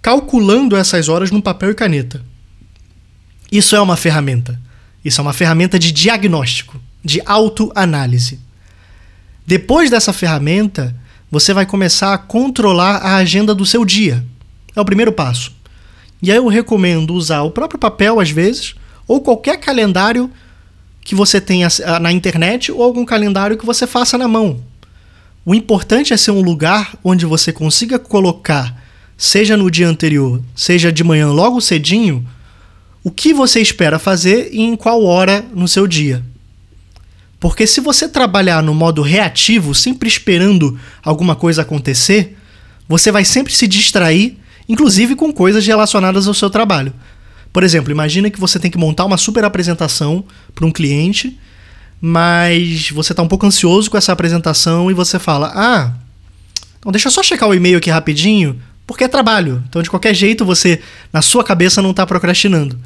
calculando 0.00 0.76
essas 0.76 1.08
horas 1.08 1.30
no 1.30 1.42
papel 1.42 1.70
e 1.70 1.74
caneta. 1.74 2.24
Isso 3.50 3.76
é 3.76 3.80
uma 3.80 3.96
ferramenta. 3.96 4.60
Isso 5.04 5.20
é 5.20 5.22
uma 5.22 5.32
ferramenta 5.32 5.78
de 5.78 5.92
diagnóstico, 5.92 6.80
de 7.04 7.20
autoanálise. 7.26 8.40
Depois 9.46 9.90
dessa 9.90 10.12
ferramenta, 10.12 10.96
você 11.30 11.52
vai 11.52 11.66
começar 11.66 12.14
a 12.14 12.18
controlar 12.18 12.96
a 12.96 13.16
agenda 13.16 13.54
do 13.54 13.66
seu 13.66 13.84
dia. 13.84 14.24
É 14.74 14.80
o 14.80 14.84
primeiro 14.84 15.12
passo. 15.12 15.54
E 16.24 16.30
aí 16.30 16.38
eu 16.38 16.48
recomendo 16.48 17.12
usar 17.12 17.42
o 17.42 17.50
próprio 17.50 17.78
papel 17.78 18.18
às 18.18 18.30
vezes, 18.30 18.74
ou 19.06 19.20
qualquer 19.20 19.58
calendário 19.58 20.30
que 21.02 21.14
você 21.14 21.38
tenha 21.38 21.68
na 22.00 22.10
internet 22.10 22.72
ou 22.72 22.82
algum 22.82 23.04
calendário 23.04 23.58
que 23.58 23.66
você 23.66 23.86
faça 23.86 24.16
na 24.16 24.26
mão. 24.26 24.62
O 25.44 25.54
importante 25.54 26.14
é 26.14 26.16
ser 26.16 26.30
um 26.30 26.40
lugar 26.40 26.96
onde 27.04 27.26
você 27.26 27.52
consiga 27.52 27.98
colocar, 27.98 28.74
seja 29.18 29.54
no 29.54 29.70
dia 29.70 29.86
anterior, 29.86 30.40
seja 30.56 30.90
de 30.90 31.04
manhã 31.04 31.28
logo 31.28 31.60
cedinho, 31.60 32.26
o 33.02 33.10
que 33.10 33.34
você 33.34 33.60
espera 33.60 33.98
fazer 33.98 34.48
e 34.50 34.62
em 34.62 34.76
qual 34.76 35.04
hora 35.04 35.44
no 35.54 35.68
seu 35.68 35.86
dia. 35.86 36.24
Porque 37.38 37.66
se 37.66 37.82
você 37.82 38.08
trabalhar 38.08 38.62
no 38.62 38.72
modo 38.72 39.02
reativo, 39.02 39.74
sempre 39.74 40.08
esperando 40.08 40.80
alguma 41.02 41.36
coisa 41.36 41.60
acontecer, 41.60 42.34
você 42.88 43.12
vai 43.12 43.26
sempre 43.26 43.52
se 43.52 43.68
distrair, 43.68 44.38
inclusive 44.68 45.14
com 45.14 45.32
coisas 45.32 45.66
relacionadas 45.66 46.26
ao 46.26 46.34
seu 46.34 46.50
trabalho. 46.50 46.92
Por 47.52 47.62
exemplo, 47.62 47.92
imagina 47.92 48.30
que 48.30 48.40
você 48.40 48.58
tem 48.58 48.70
que 48.70 48.78
montar 48.78 49.04
uma 49.04 49.16
super 49.16 49.44
apresentação 49.44 50.24
para 50.54 50.66
um 50.66 50.72
cliente, 50.72 51.38
mas 52.00 52.90
você 52.90 53.12
está 53.12 53.22
um 53.22 53.28
pouco 53.28 53.46
ansioso 53.46 53.90
com 53.90 53.96
essa 53.96 54.12
apresentação 54.12 54.90
e 54.90 54.94
você 54.94 55.18
fala: 55.18 55.52
"Ah, 55.54 55.92
então 56.78 56.90
deixa 56.90 57.08
eu 57.08 57.12
só 57.12 57.22
checar 57.22 57.48
o 57.48 57.54
e-mail 57.54 57.78
aqui 57.78 57.90
rapidinho, 57.90 58.60
porque 58.86 59.04
é 59.04 59.08
trabalho". 59.08 59.62
Então, 59.68 59.82
de 59.82 59.88
qualquer 59.88 60.14
jeito, 60.14 60.44
você 60.44 60.80
na 61.12 61.22
sua 61.22 61.44
cabeça 61.44 61.80
não 61.80 61.92
está 61.92 62.04
procrastinando. 62.04 62.78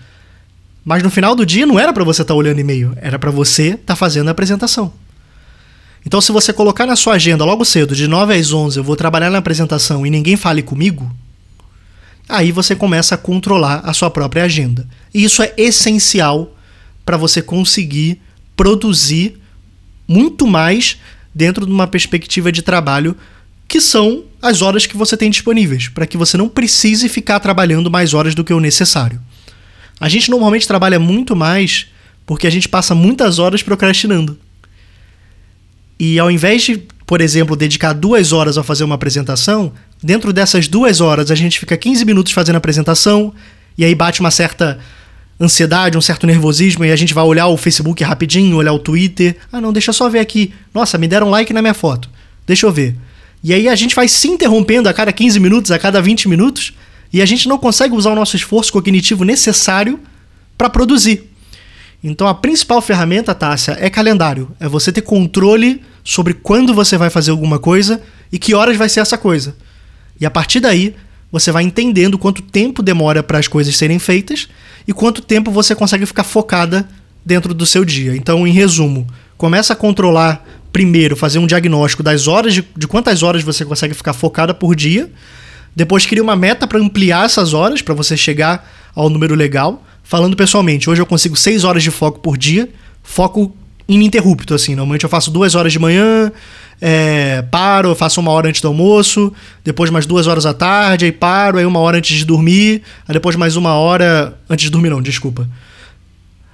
Mas 0.84 1.02
no 1.02 1.10
final 1.10 1.34
do 1.34 1.44
dia 1.44 1.66
não 1.66 1.78
era 1.78 1.92
para 1.92 2.04
você 2.04 2.22
estar 2.22 2.34
tá 2.34 2.38
olhando 2.38 2.60
e-mail, 2.60 2.92
era 3.00 3.18
para 3.18 3.30
você 3.30 3.68
estar 3.70 3.78
tá 3.84 3.96
fazendo 3.96 4.28
a 4.28 4.30
apresentação. 4.32 4.92
Então, 6.04 6.20
se 6.20 6.32
você 6.32 6.52
colocar 6.52 6.86
na 6.86 6.96
sua 6.96 7.14
agenda 7.14 7.44
logo 7.44 7.64
cedo, 7.64 7.94
de 7.94 8.06
9 8.06 8.34
às 8.34 8.52
11, 8.52 8.78
eu 8.78 8.84
vou 8.84 8.96
trabalhar 8.96 9.30
na 9.30 9.38
apresentação 9.38 10.06
e 10.06 10.10
ninguém 10.10 10.36
fale 10.36 10.62
comigo, 10.62 11.10
aí 12.28 12.52
você 12.52 12.76
começa 12.76 13.14
a 13.14 13.18
controlar 13.18 13.80
a 13.84 13.92
sua 13.92 14.10
própria 14.10 14.44
agenda. 14.44 14.86
E 15.14 15.24
isso 15.24 15.42
é 15.42 15.52
essencial 15.56 16.54
para 17.04 17.16
você 17.16 17.40
conseguir 17.40 18.20
produzir 18.56 19.38
muito 20.06 20.46
mais 20.46 20.98
dentro 21.34 21.64
de 21.64 21.72
uma 21.72 21.86
perspectiva 21.86 22.50
de 22.50 22.62
trabalho 22.62 23.16
que 23.66 23.80
são 23.80 24.24
as 24.40 24.62
horas 24.62 24.86
que 24.86 24.96
você 24.96 25.16
tem 25.16 25.30
disponíveis, 25.30 25.88
para 25.88 26.06
que 26.06 26.16
você 26.16 26.36
não 26.36 26.48
precise 26.48 27.08
ficar 27.08 27.38
trabalhando 27.38 27.90
mais 27.90 28.14
horas 28.14 28.34
do 28.34 28.42
que 28.42 28.52
o 28.52 28.60
necessário. 28.60 29.20
A 30.00 30.08
gente 30.08 30.30
normalmente 30.30 30.66
trabalha 30.66 30.98
muito 30.98 31.36
mais 31.36 31.86
porque 32.24 32.46
a 32.46 32.50
gente 32.50 32.68
passa 32.68 32.94
muitas 32.94 33.38
horas 33.38 33.62
procrastinando. 33.62 34.38
E 35.98 36.18
ao 36.18 36.30
invés 36.30 36.62
de, 36.62 36.78
por 37.06 37.20
exemplo, 37.20 37.56
dedicar 37.56 37.92
duas 37.92 38.32
horas 38.32 38.56
a 38.56 38.62
fazer 38.62 38.84
uma 38.84 38.94
apresentação, 38.94 39.72
dentro 40.02 40.32
dessas 40.32 40.68
duas 40.68 41.00
horas 41.00 41.30
a 41.30 41.34
gente 41.34 41.58
fica 41.58 41.76
15 41.76 42.04
minutos 42.04 42.32
fazendo 42.32 42.56
a 42.56 42.58
apresentação, 42.58 43.32
e 43.76 43.84
aí 43.84 43.94
bate 43.94 44.20
uma 44.20 44.30
certa 44.30 44.78
ansiedade, 45.40 45.96
um 45.96 46.00
certo 46.00 46.26
nervosismo, 46.26 46.84
e 46.84 46.90
a 46.90 46.96
gente 46.96 47.14
vai 47.14 47.24
olhar 47.24 47.46
o 47.46 47.56
Facebook 47.56 48.02
rapidinho, 48.02 48.56
olhar 48.56 48.72
o 48.72 48.78
Twitter. 48.78 49.36
Ah, 49.52 49.60
não, 49.60 49.72
deixa 49.72 49.92
só 49.92 50.08
ver 50.08 50.18
aqui. 50.18 50.52
Nossa, 50.74 50.98
me 50.98 51.06
deram 51.06 51.30
like 51.30 51.52
na 51.52 51.62
minha 51.62 51.74
foto. 51.74 52.10
Deixa 52.46 52.66
eu 52.66 52.72
ver. 52.72 52.96
E 53.42 53.54
aí 53.54 53.68
a 53.68 53.76
gente 53.76 53.94
vai 53.94 54.08
se 54.08 54.26
interrompendo 54.26 54.88
a 54.88 54.92
cada 54.92 55.12
15 55.12 55.38
minutos, 55.38 55.70
a 55.70 55.78
cada 55.78 56.02
20 56.02 56.28
minutos, 56.28 56.74
e 57.12 57.22
a 57.22 57.26
gente 57.26 57.48
não 57.48 57.56
consegue 57.56 57.94
usar 57.94 58.10
o 58.10 58.16
nosso 58.16 58.34
esforço 58.34 58.72
cognitivo 58.72 59.24
necessário 59.24 60.00
para 60.56 60.68
produzir. 60.68 61.30
Então 62.02 62.26
a 62.26 62.34
principal 62.34 62.80
ferramenta, 62.82 63.34
Tássia, 63.34 63.76
é 63.80 63.88
calendário. 63.88 64.50
É 64.58 64.68
você 64.68 64.90
ter 64.90 65.02
controle 65.02 65.82
sobre 66.02 66.34
quando 66.34 66.74
você 66.74 66.96
vai 66.96 67.10
fazer 67.10 67.30
alguma 67.30 67.58
coisa 67.58 68.02
e 68.32 68.38
que 68.38 68.54
horas 68.54 68.76
vai 68.76 68.88
ser 68.88 69.00
essa 69.00 69.16
coisa. 69.16 69.56
E 70.20 70.26
a 70.26 70.30
partir 70.30 70.60
daí, 70.60 70.94
você 71.30 71.52
vai 71.52 71.62
entendendo 71.62 72.18
quanto 72.18 72.42
tempo 72.42 72.82
demora 72.82 73.22
para 73.22 73.38
as 73.38 73.48
coisas 73.48 73.76
serem 73.76 73.98
feitas 73.98 74.48
e 74.86 74.92
quanto 74.92 75.20
tempo 75.22 75.50
você 75.50 75.74
consegue 75.74 76.06
ficar 76.06 76.24
focada 76.24 76.88
dentro 77.24 77.52
do 77.52 77.66
seu 77.66 77.84
dia. 77.84 78.16
Então, 78.16 78.46
em 78.46 78.52
resumo, 78.52 79.06
começa 79.36 79.72
a 79.72 79.76
controlar 79.76 80.44
primeiro, 80.72 81.16
fazer 81.16 81.38
um 81.38 81.46
diagnóstico 81.46 82.02
das 82.02 82.26
horas 82.26 82.54
de, 82.54 82.64
de 82.76 82.86
quantas 82.86 83.22
horas 83.22 83.42
você 83.42 83.64
consegue 83.64 83.94
ficar 83.94 84.12
focada 84.12 84.52
por 84.54 84.74
dia 84.74 85.10
depois 85.78 86.04
cria 86.04 86.20
uma 86.20 86.34
meta 86.34 86.66
para 86.66 86.80
ampliar 86.80 87.24
essas 87.24 87.54
horas, 87.54 87.80
para 87.80 87.94
você 87.94 88.16
chegar 88.16 88.68
ao 88.96 89.08
número 89.08 89.36
legal. 89.36 89.84
Falando 90.02 90.36
pessoalmente, 90.36 90.90
hoje 90.90 91.00
eu 91.00 91.06
consigo 91.06 91.36
6 91.36 91.62
horas 91.62 91.84
de 91.84 91.90
foco 91.92 92.18
por 92.18 92.36
dia, 92.36 92.68
foco 93.00 93.54
ininterrupto, 93.86 94.54
assim. 94.54 94.74
Normalmente 94.74 95.04
eu 95.04 95.08
faço 95.08 95.30
duas 95.30 95.54
horas 95.54 95.72
de 95.72 95.78
manhã, 95.78 96.32
é, 96.80 97.42
paro, 97.42 97.94
faço 97.94 98.20
uma 98.20 98.30
hora 98.30 98.48
antes 98.48 98.60
do 98.60 98.68
almoço, 98.68 99.32
depois 99.64 99.90
mais 99.90 100.06
duas 100.06 100.26
horas 100.26 100.46
à 100.46 100.54
tarde, 100.54 101.04
aí 101.04 101.12
paro, 101.12 101.58
aí 101.58 101.66
uma 101.66 101.80
hora 101.80 101.98
antes 101.98 102.16
de 102.16 102.24
dormir, 102.24 102.82
aí 103.06 103.12
depois 103.12 103.36
mais 103.36 103.56
uma 103.56 103.74
hora. 103.74 104.38
Antes 104.48 104.64
de 104.64 104.70
dormir, 104.70 104.90
não, 104.90 105.02
desculpa. 105.02 105.48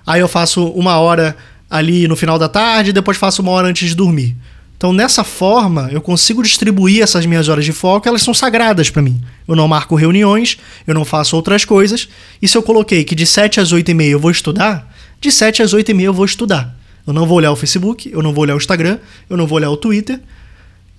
Aí 0.07 0.21
eu 0.21 0.28
faço 0.28 0.66
uma 0.69 0.99
hora 0.99 1.37
ali 1.71 2.07
no 2.09 2.16
final 2.16 2.38
da 2.38 2.49
tarde, 2.49 2.93
depois 2.93 3.16
faço 3.16 3.43
uma 3.43 3.52
hora 3.52 3.69
antes 3.69 3.88
de 3.88 3.95
dormir. 3.95 4.37
Então, 4.76 4.93
nessa 4.93 5.25
forma, 5.25 5.88
eu 5.93 6.00
consigo 6.00 6.43
distribuir 6.43 7.02
essas 7.02 7.25
minhas 7.25 7.49
horas 7.49 7.64
de 7.64 7.73
foco, 7.73 8.09
elas 8.09 8.23
são 8.23 8.35
sagradas 8.35 8.90
para 8.90 9.00
mim. 9.00 9.21
Eu 9.47 9.57
não 9.57 9.69
marco 9.69 9.95
reuniões, 9.95 10.59
eu 10.87 10.95
não 10.95 11.04
faço 11.04 11.37
outras 11.37 11.64
coisas. 11.64 12.09
E 12.43 12.49
se 12.49 12.57
eu 12.57 12.62
coloquei 12.62 13.04
que 13.04 13.14
de 13.14 13.25
7 13.25 13.61
às 13.61 13.73
8 13.73 13.90
e 13.90 13.95
meia 13.95 14.11
eu 14.11 14.21
vou 14.21 14.31
estudar, 14.31 14.93
de 15.21 15.31
7 15.31 15.62
às 15.62 15.73
8 15.73 15.90
e 15.90 15.95
meia 15.95 16.07
eu 16.07 16.12
vou 16.12 16.25
estudar. 16.25 16.76
Eu 17.07 17.13
não 17.13 17.27
vou 17.27 17.37
olhar 17.37 17.53
o 17.53 17.57
Facebook, 17.57 18.11
eu 18.11 18.23
não 18.23 18.33
vou 18.33 18.43
olhar 18.43 18.55
o 18.55 18.59
Instagram, 18.59 18.99
eu 19.29 19.37
não 19.37 19.47
vou 19.47 19.57
olhar 19.57 19.71
o 19.71 19.77
Twitter. 19.77 20.21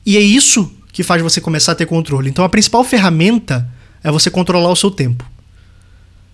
E 0.06 0.18
é 0.18 0.22
isso 0.22 0.72
que 0.92 1.04
faz 1.04 1.22
você 1.22 1.42
começar 1.42 1.72
a 1.72 1.76
ter 1.76 1.86
controle. 1.86 2.30
Então, 2.30 2.46
a 2.46 2.50
principal 2.50 2.84
ferramenta 2.84 3.68
é 4.04 4.12
você 4.12 4.30
controlar 4.30 4.70
o 4.70 4.76
seu 4.76 4.92
tempo. 4.92 5.26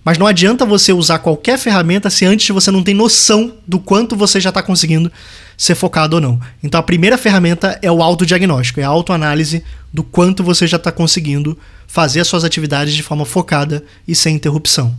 Mas 0.04 0.18
não 0.18 0.25
adianta 0.25 0.66
você 0.66 0.92
usar 0.92 1.20
qualquer 1.20 1.60
ferramenta 1.60 2.10
se 2.10 2.25
antes 2.25 2.48
você 2.50 2.72
não 2.72 2.84
tem 2.84 2.94
noção 2.94 3.54
do 3.68 3.80
quanto 3.80 4.16
você 4.16 4.40
já 4.40 4.50
está 4.50 4.62
conseguindo 4.62 5.12
ser 5.56 5.75
focado 5.75 6.16
ou 6.16 6.22
não. 6.22 6.40
Então 6.63 6.80
a 6.80 6.84
primeira 6.84 7.20
ferramenta 7.20 7.78
é 7.84 7.92
o 7.92 8.01
autodiagnóstico, 8.01 8.80
é 8.80 8.84
a 8.84 8.88
autoanálise 8.88 9.63
do 9.94 10.04
quanto 10.04 10.44
você 10.44 10.66
já 10.66 10.78
está 10.78 10.92
conseguindo 10.92 11.58
fazer 11.86 12.20
as 12.20 12.28
suas 12.28 12.44
atividades 12.44 12.96
de 12.96 13.04
forma 13.04 13.25
focada 13.25 13.84
e 14.08 14.16
sem 14.16 14.36
interrupção. 14.36 14.96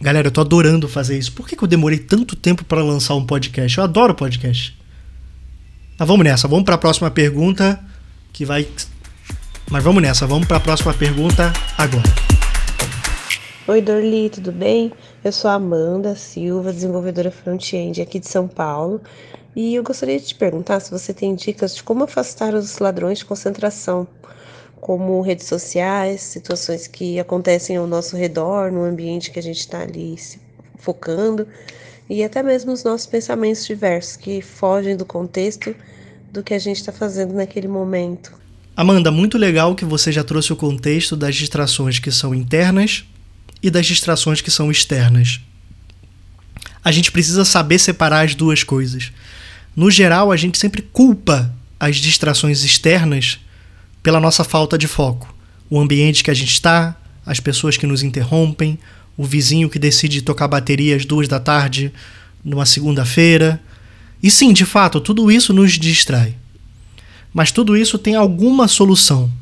Galera, 0.00 0.26
eu 0.26 0.32
tô 0.32 0.40
adorando 0.40 0.88
fazer 0.88 1.16
isso. 1.16 1.32
Por 1.32 1.48
que, 1.48 1.54
que 1.54 1.62
eu 1.62 1.68
demorei 1.68 1.98
tanto 1.98 2.34
tempo 2.34 2.64
para 2.64 2.82
lançar 2.82 3.14
um 3.14 3.24
podcast? 3.24 3.78
Eu 3.78 3.84
adoro 3.84 4.14
podcast. 4.14 4.76
Mas 5.96 6.08
vamos 6.08 6.24
nessa, 6.24 6.48
vamos 6.48 6.64
para 6.64 6.74
a 6.74 6.78
próxima 6.78 7.10
pergunta 7.10 7.78
que 8.32 8.44
vai. 8.44 8.66
Mas 9.70 9.84
vamos 9.84 10.02
nessa, 10.02 10.26
vamos 10.26 10.48
para 10.48 10.56
a 10.56 10.60
próxima 10.60 10.92
pergunta 10.92 11.52
agora. 11.78 12.02
Oi, 13.66 13.80
Dorli, 13.80 14.28
tudo 14.28 14.52
bem? 14.52 14.92
Eu 15.22 15.32
sou 15.32 15.50
Amanda 15.50 16.14
Silva, 16.16 16.72
desenvolvedora 16.72 17.30
front-end 17.30 18.02
aqui 18.02 18.18
de 18.18 18.28
São 18.28 18.46
Paulo, 18.46 19.00
e 19.56 19.74
eu 19.76 19.82
gostaria 19.82 20.18
de 20.18 20.26
te 20.26 20.34
perguntar 20.34 20.80
se 20.80 20.90
você 20.90 21.14
tem 21.14 21.34
dicas 21.34 21.76
de 21.76 21.82
como 21.82 22.04
afastar 22.04 22.52
os 22.52 22.78
ladrões 22.78 23.20
de 23.20 23.24
concentração, 23.24 24.06
como 24.84 25.22
redes 25.22 25.46
sociais, 25.46 26.20
situações 26.20 26.86
que 26.86 27.18
acontecem 27.18 27.74
ao 27.74 27.86
nosso 27.86 28.18
redor, 28.18 28.70
no 28.70 28.84
ambiente 28.84 29.30
que 29.30 29.38
a 29.38 29.42
gente 29.42 29.60
está 29.60 29.80
ali 29.80 30.14
se 30.18 30.38
focando, 30.76 31.48
e 32.06 32.22
até 32.22 32.42
mesmo 32.42 32.70
os 32.70 32.84
nossos 32.84 33.06
pensamentos 33.06 33.64
diversos 33.66 34.14
que 34.14 34.42
fogem 34.42 34.94
do 34.94 35.06
contexto 35.06 35.74
do 36.30 36.42
que 36.42 36.52
a 36.52 36.58
gente 36.58 36.76
está 36.76 36.92
fazendo 36.92 37.32
naquele 37.32 37.66
momento. 37.66 38.34
Amanda, 38.76 39.10
muito 39.10 39.38
legal 39.38 39.74
que 39.74 39.86
você 39.86 40.12
já 40.12 40.22
trouxe 40.22 40.52
o 40.52 40.56
contexto 40.56 41.16
das 41.16 41.34
distrações 41.34 41.98
que 41.98 42.12
são 42.12 42.34
internas 42.34 43.06
e 43.62 43.70
das 43.70 43.86
distrações 43.86 44.42
que 44.42 44.50
são 44.50 44.70
externas. 44.70 45.40
A 46.84 46.92
gente 46.92 47.10
precisa 47.10 47.46
saber 47.46 47.78
separar 47.78 48.26
as 48.26 48.34
duas 48.34 48.62
coisas. 48.62 49.10
No 49.74 49.90
geral, 49.90 50.30
a 50.30 50.36
gente 50.36 50.58
sempre 50.58 50.82
culpa 50.82 51.50
as 51.80 51.96
distrações 51.96 52.62
externas 52.62 53.38
pela 54.04 54.20
nossa 54.20 54.44
falta 54.44 54.76
de 54.76 54.86
foco. 54.86 55.34
O 55.68 55.80
ambiente 55.80 56.22
que 56.22 56.30
a 56.30 56.34
gente 56.34 56.52
está, 56.52 56.94
as 57.24 57.40
pessoas 57.40 57.76
que 57.78 57.86
nos 57.86 58.02
interrompem, 58.02 58.78
o 59.16 59.24
vizinho 59.24 59.70
que 59.70 59.78
decide 59.78 60.20
tocar 60.20 60.46
bateria 60.46 60.94
às 60.94 61.06
duas 61.06 61.26
da 61.26 61.40
tarde 61.40 61.90
numa 62.44 62.66
segunda-feira. 62.66 63.60
E 64.22 64.30
sim, 64.30 64.52
de 64.52 64.66
fato, 64.66 65.00
tudo 65.00 65.32
isso 65.32 65.54
nos 65.54 65.72
distrai. 65.72 66.34
Mas 67.32 67.50
tudo 67.50 67.76
isso 67.76 67.96
tem 67.98 68.14
alguma 68.14 68.68
solução. 68.68 69.32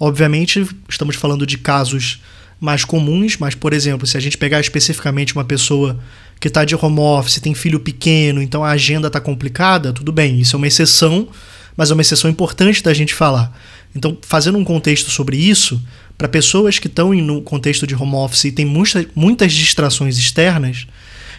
Obviamente, 0.00 0.66
estamos 0.88 1.14
falando 1.14 1.46
de 1.46 1.58
casos 1.58 2.22
mais 2.58 2.86
comuns, 2.86 3.36
mas, 3.36 3.54
por 3.54 3.74
exemplo, 3.74 4.06
se 4.06 4.16
a 4.16 4.20
gente 4.20 4.38
pegar 4.38 4.60
especificamente 4.60 5.34
uma 5.34 5.44
pessoa 5.44 5.98
que 6.40 6.48
está 6.48 6.64
de 6.64 6.74
home 6.74 7.00
office, 7.00 7.38
tem 7.38 7.54
filho 7.54 7.80
pequeno, 7.80 8.40
então 8.40 8.64
a 8.64 8.70
agenda 8.70 9.08
está 9.08 9.20
complicada, 9.20 9.92
tudo 9.92 10.10
bem, 10.10 10.40
isso 10.40 10.56
é 10.56 10.58
uma 10.58 10.66
exceção, 10.66 11.28
mas 11.76 11.90
é 11.90 11.94
uma 11.94 12.00
exceção 12.00 12.30
importante 12.30 12.82
da 12.82 12.94
gente 12.94 13.14
falar. 13.14 13.52
Então, 13.94 14.16
fazendo 14.22 14.58
um 14.58 14.64
contexto 14.64 15.10
sobre 15.10 15.36
isso, 15.36 15.80
para 16.16 16.28
pessoas 16.28 16.78
que 16.78 16.86
estão 16.86 17.12
no 17.14 17.42
contexto 17.42 17.86
de 17.86 17.94
home 17.94 18.14
office 18.14 18.44
e 18.44 18.52
tem 18.52 18.64
muita, 18.64 19.06
muitas 19.14 19.52
distrações 19.52 20.18
externas, 20.18 20.86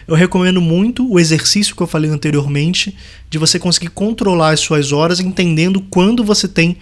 eu 0.06 0.14
recomendo 0.14 0.60
muito 0.60 1.06
o 1.10 1.20
exercício 1.20 1.76
que 1.76 1.82
eu 1.82 1.86
falei 1.86 2.10
anteriormente 2.10 2.96
de 3.28 3.36
você 3.36 3.58
conseguir 3.58 3.88
controlar 3.88 4.50
as 4.50 4.60
suas 4.60 4.90
horas, 4.90 5.20
entendendo 5.20 5.80
quando 5.82 6.24
você 6.24 6.48
tem 6.48 6.78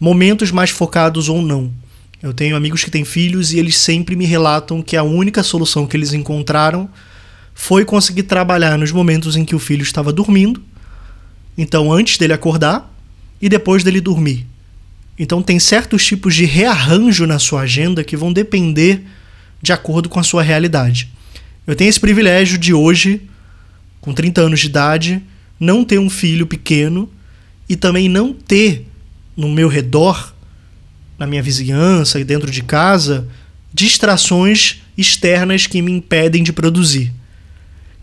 momentos 0.00 0.50
mais 0.50 0.70
focados 0.70 1.28
ou 1.28 1.40
não. 1.40 1.72
Eu 2.20 2.34
tenho 2.34 2.56
amigos 2.56 2.82
que 2.82 2.90
têm 2.90 3.04
filhos 3.04 3.52
e 3.52 3.58
eles 3.58 3.76
sempre 3.76 4.16
me 4.16 4.24
relatam 4.24 4.82
que 4.82 4.96
a 4.96 5.04
única 5.04 5.42
solução 5.44 5.86
que 5.86 5.96
eles 5.96 6.12
encontraram 6.12 6.88
foi 7.54 7.84
conseguir 7.84 8.24
trabalhar 8.24 8.76
nos 8.76 8.90
momentos 8.90 9.36
em 9.36 9.44
que 9.44 9.54
o 9.54 9.58
filho 9.58 9.82
estava 9.82 10.12
dormindo, 10.12 10.62
então 11.56 11.92
antes 11.92 12.18
dele 12.18 12.32
acordar 12.32 12.92
e 13.40 13.48
depois 13.48 13.84
dele 13.84 14.00
dormir. 14.00 14.46
Então 15.18 15.42
tem 15.42 15.58
certos 15.58 16.04
tipos 16.06 16.34
de 16.34 16.44
rearranjo 16.44 17.26
na 17.26 17.38
sua 17.38 17.62
agenda 17.62 18.04
que 18.04 18.16
vão 18.16 18.32
depender 18.32 19.04
de 19.60 19.72
acordo 19.72 20.08
com 20.08 20.20
a 20.20 20.22
sua 20.22 20.42
realidade. 20.42 21.10
Eu 21.66 21.74
tenho 21.74 21.90
esse 21.90 21.98
privilégio 21.98 22.56
de 22.56 22.72
hoje, 22.72 23.22
com 24.00 24.14
30 24.14 24.40
anos 24.40 24.60
de 24.60 24.66
idade, 24.66 25.22
não 25.58 25.84
ter 25.84 25.98
um 25.98 26.08
filho 26.08 26.46
pequeno 26.46 27.10
e 27.68 27.74
também 27.74 28.08
não 28.08 28.32
ter 28.32 28.86
no 29.36 29.48
meu 29.48 29.68
redor, 29.68 30.34
na 31.18 31.26
minha 31.26 31.42
vizinhança 31.42 32.20
e 32.20 32.24
dentro 32.24 32.50
de 32.50 32.62
casa, 32.62 33.28
distrações 33.74 34.82
externas 34.96 35.66
que 35.66 35.82
me 35.82 35.92
impedem 35.92 36.42
de 36.42 36.52
produzir. 36.52 37.12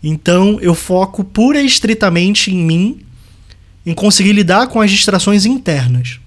Então 0.02 0.58
eu 0.60 0.74
foco 0.74 1.24
pura 1.24 1.60
e 1.60 1.66
estritamente 1.66 2.50
em 2.50 2.58
mim, 2.58 3.00
em 3.84 3.94
conseguir 3.94 4.32
lidar 4.32 4.68
com 4.68 4.80
as 4.80 4.90
distrações 4.90 5.46
internas. 5.46 6.20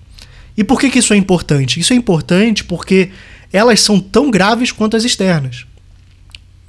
E 0.59 0.63
por 0.65 0.77
que, 0.77 0.89
que 0.89 0.99
isso 0.99 1.13
é 1.13 1.15
importante? 1.15 1.79
Isso 1.79 1.93
é 1.93 1.95
importante 1.95 2.65
porque 2.65 3.11
elas 3.53 3.79
são 3.79 3.97
tão 3.97 4.29
graves 4.29 4.73
quanto 4.73 4.97
as 4.97 5.05
externas. 5.05 5.65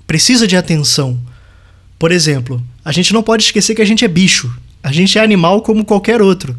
Precisa 0.07 0.47
de 0.47 0.57
atenção. 0.57 1.21
Por 1.99 2.13
exemplo, 2.13 2.65
a 2.85 2.93
gente 2.93 3.13
não 3.13 3.21
pode 3.21 3.43
esquecer 3.43 3.75
que 3.75 3.83
a 3.83 3.85
gente 3.85 4.05
é 4.05 4.09
bicho. 4.09 4.57
A 4.81 4.93
gente 4.93 5.19
é 5.19 5.21
animal 5.21 5.61
como 5.63 5.85
qualquer 5.85 6.23
outro. 6.23 6.57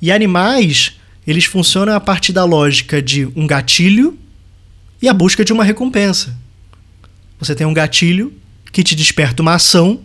E 0.00 0.12
animais, 0.12 0.92
eles 1.26 1.46
funcionam 1.46 1.96
a 1.96 2.00
partir 2.00 2.32
da 2.32 2.44
lógica 2.44 3.02
de 3.02 3.26
um 3.34 3.44
gatilho 3.44 4.16
e 5.02 5.08
a 5.08 5.12
busca 5.12 5.44
de 5.44 5.52
uma 5.52 5.64
recompensa. 5.64 6.32
Você 7.40 7.56
tem 7.56 7.66
um 7.66 7.74
gatilho 7.74 8.32
que 8.70 8.84
te 8.84 8.94
desperta 8.94 9.42
uma 9.42 9.54
ação 9.54 9.98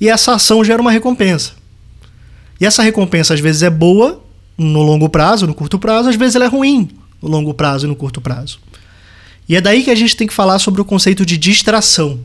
e 0.00 0.08
essa 0.08 0.36
ação 0.36 0.62
gera 0.62 0.80
uma 0.80 0.92
recompensa. 0.92 1.54
E 2.60 2.64
essa 2.64 2.80
recompensa 2.80 3.34
às 3.34 3.40
vezes 3.40 3.64
é 3.64 3.70
boa 3.70 4.24
no 4.56 4.82
longo 4.82 5.08
prazo, 5.08 5.46
no 5.46 5.54
curto 5.54 5.78
prazo, 5.78 6.08
às 6.08 6.16
vezes 6.16 6.36
ela 6.36 6.46
é 6.46 6.48
ruim 6.48 6.88
no 7.20 7.28
longo 7.28 7.52
prazo 7.52 7.86
e 7.86 7.88
no 7.88 7.96
curto 7.96 8.20
prazo. 8.20 8.58
E 9.48 9.54
é 9.54 9.60
daí 9.60 9.82
que 9.82 9.90
a 9.90 9.94
gente 9.94 10.16
tem 10.16 10.26
que 10.26 10.34
falar 10.34 10.58
sobre 10.58 10.80
o 10.80 10.84
conceito 10.84 11.24
de 11.24 11.36
distração. 11.36 12.20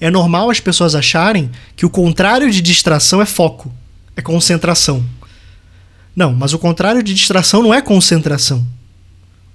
É 0.00 0.10
normal 0.10 0.50
as 0.50 0.60
pessoas 0.60 0.94
acharem 0.94 1.50
que 1.76 1.86
o 1.86 1.90
contrário 1.90 2.50
de 2.50 2.60
distração 2.60 3.20
é 3.20 3.26
foco, 3.26 3.72
é 4.16 4.22
concentração. 4.22 5.04
Não, 6.14 6.32
mas 6.32 6.52
o 6.52 6.58
contrário 6.58 7.02
de 7.02 7.14
distração 7.14 7.62
não 7.62 7.72
é 7.72 7.80
concentração. 7.80 8.66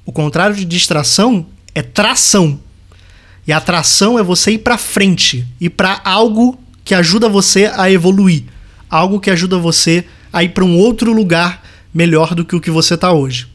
O 0.06 0.12
contrário 0.12 0.56
de 0.56 0.66
distração 0.66 1.46
é 1.74 1.82
tração. 1.82 2.60
E 3.46 3.52
a 3.52 3.60
tração 3.60 4.18
é 4.18 4.24
você 4.24 4.52
ir 4.52 4.60
para 4.60 4.78
frente, 4.78 5.46
ir 5.60 5.72
para 5.72 6.00
algo 6.06 6.58
que 6.86 6.96
ajuda 6.96 7.28
você 7.28 7.72
a 7.76 7.92
evoluir, 7.92 8.44
algo 8.90 9.20
que 9.20 9.30
ajuda 9.30 9.58
você 9.58 10.06
a 10.32 10.44
ir 10.44 10.50
para 10.50 10.64
um 10.64 10.78
outro 10.78 11.12
lugar 11.12 11.62
melhor 11.94 12.34
do 12.34 12.44
que 12.44 12.56
o 12.56 12.62
que 12.62 12.72
você 12.72 12.96
está 12.96 13.12
hoje. 13.12 13.48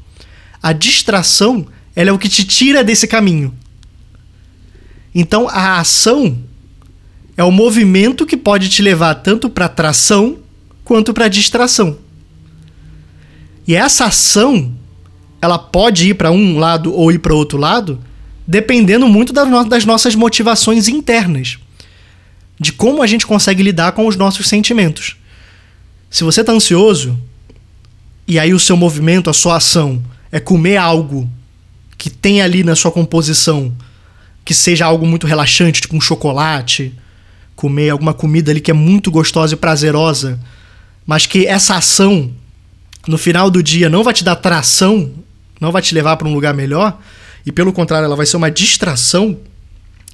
A 0.62 0.72
distração, 0.72 1.66
ela 1.94 2.11
é 2.11 2.12
o 2.12 2.18
que 2.18 2.29
te 2.29 2.44
tira 2.44 2.85
desse 2.85 3.07
caminho. 3.07 3.55
Então, 5.14 5.48
a 5.48 5.81
ação 5.81 6.38
é 7.37 7.42
o 7.42 7.51
movimento 7.51 8.27
que 8.27 8.37
pode 8.37 8.68
te 8.68 8.83
levar 8.83 9.14
tanto 9.16 9.48
para 9.48 9.68
tração 9.68 10.38
quanto 10.85 11.12
para 11.12 11.29
distração. 11.29 11.98
E 13.66 13.74
essa 13.74 14.07
ação, 14.07 14.72
ela 15.40 15.59
pode 15.59 16.09
ir 16.09 16.14
para 16.14 16.31
um 16.31 16.59
lado 16.59 16.92
ou 16.94 17.12
ir 17.12 17.18
para 17.18 17.35
outro 17.35 17.59
lado, 17.59 18.01
dependendo 18.46 19.07
muito 19.07 19.33
das 19.33 19.85
nossas 19.85 20.14
motivações 20.14 20.88
internas, 20.88 21.59
de 22.59 22.72
como 22.72 23.03
a 23.03 23.07
gente 23.07 23.27
consegue 23.27 23.62
lidar 23.62 23.92
com 23.92 24.07
os 24.07 24.16
nossos 24.16 24.48
sentimentos. 24.48 25.16
Se 26.11 26.24
você 26.24 26.40
está 26.40 26.53
ansioso, 26.53 27.18
e 28.29 28.38
aí 28.38 28.53
o 28.53 28.59
seu 28.59 28.77
movimento, 28.77 29.31
a 29.31 29.33
sua 29.33 29.57
ação 29.57 30.05
é 30.31 30.38
comer 30.38 30.77
algo 30.77 31.29
que 31.97 32.11
tem 32.11 32.43
ali 32.43 32.62
na 32.62 32.77
sua 32.77 32.93
composição 32.93 33.75
que 34.45 34.53
seja 34.53 34.85
algo 34.85 35.07
muito 35.07 35.27
relaxante, 35.27 35.81
tipo 35.81 35.97
um 35.97 36.01
chocolate, 36.01 36.95
comer 37.57 37.91
alguma 37.91 38.14
comida 38.14 38.51
ali 38.51 38.61
que 38.61 38.71
é 38.71 38.75
muito 38.75 39.11
gostosa 39.11 39.55
e 39.55 39.57
prazerosa, 39.57 40.38
mas 41.07 41.27
que 41.27 41.47
essa 41.47 41.75
ação 41.77 42.31
no 43.07 43.19
final 43.19 43.51
do 43.51 43.62
dia 43.62 43.88
não 43.88 44.05
vai 44.05 44.12
te 44.12 44.23
dar 44.23 44.37
tração, 44.37 45.11
não 45.61 45.73
vai 45.73 45.83
te 45.83 45.95
levar 45.95 46.17
para 46.17 46.29
um 46.29 46.35
lugar 46.35 46.55
melhor, 46.55 46.99
e 47.45 47.53
pelo 47.53 47.73
contrário, 47.73 48.05
ela 48.05 48.17
vai 48.17 48.27
ser 48.27 48.37
uma 48.37 48.51
distração, 48.51 49.38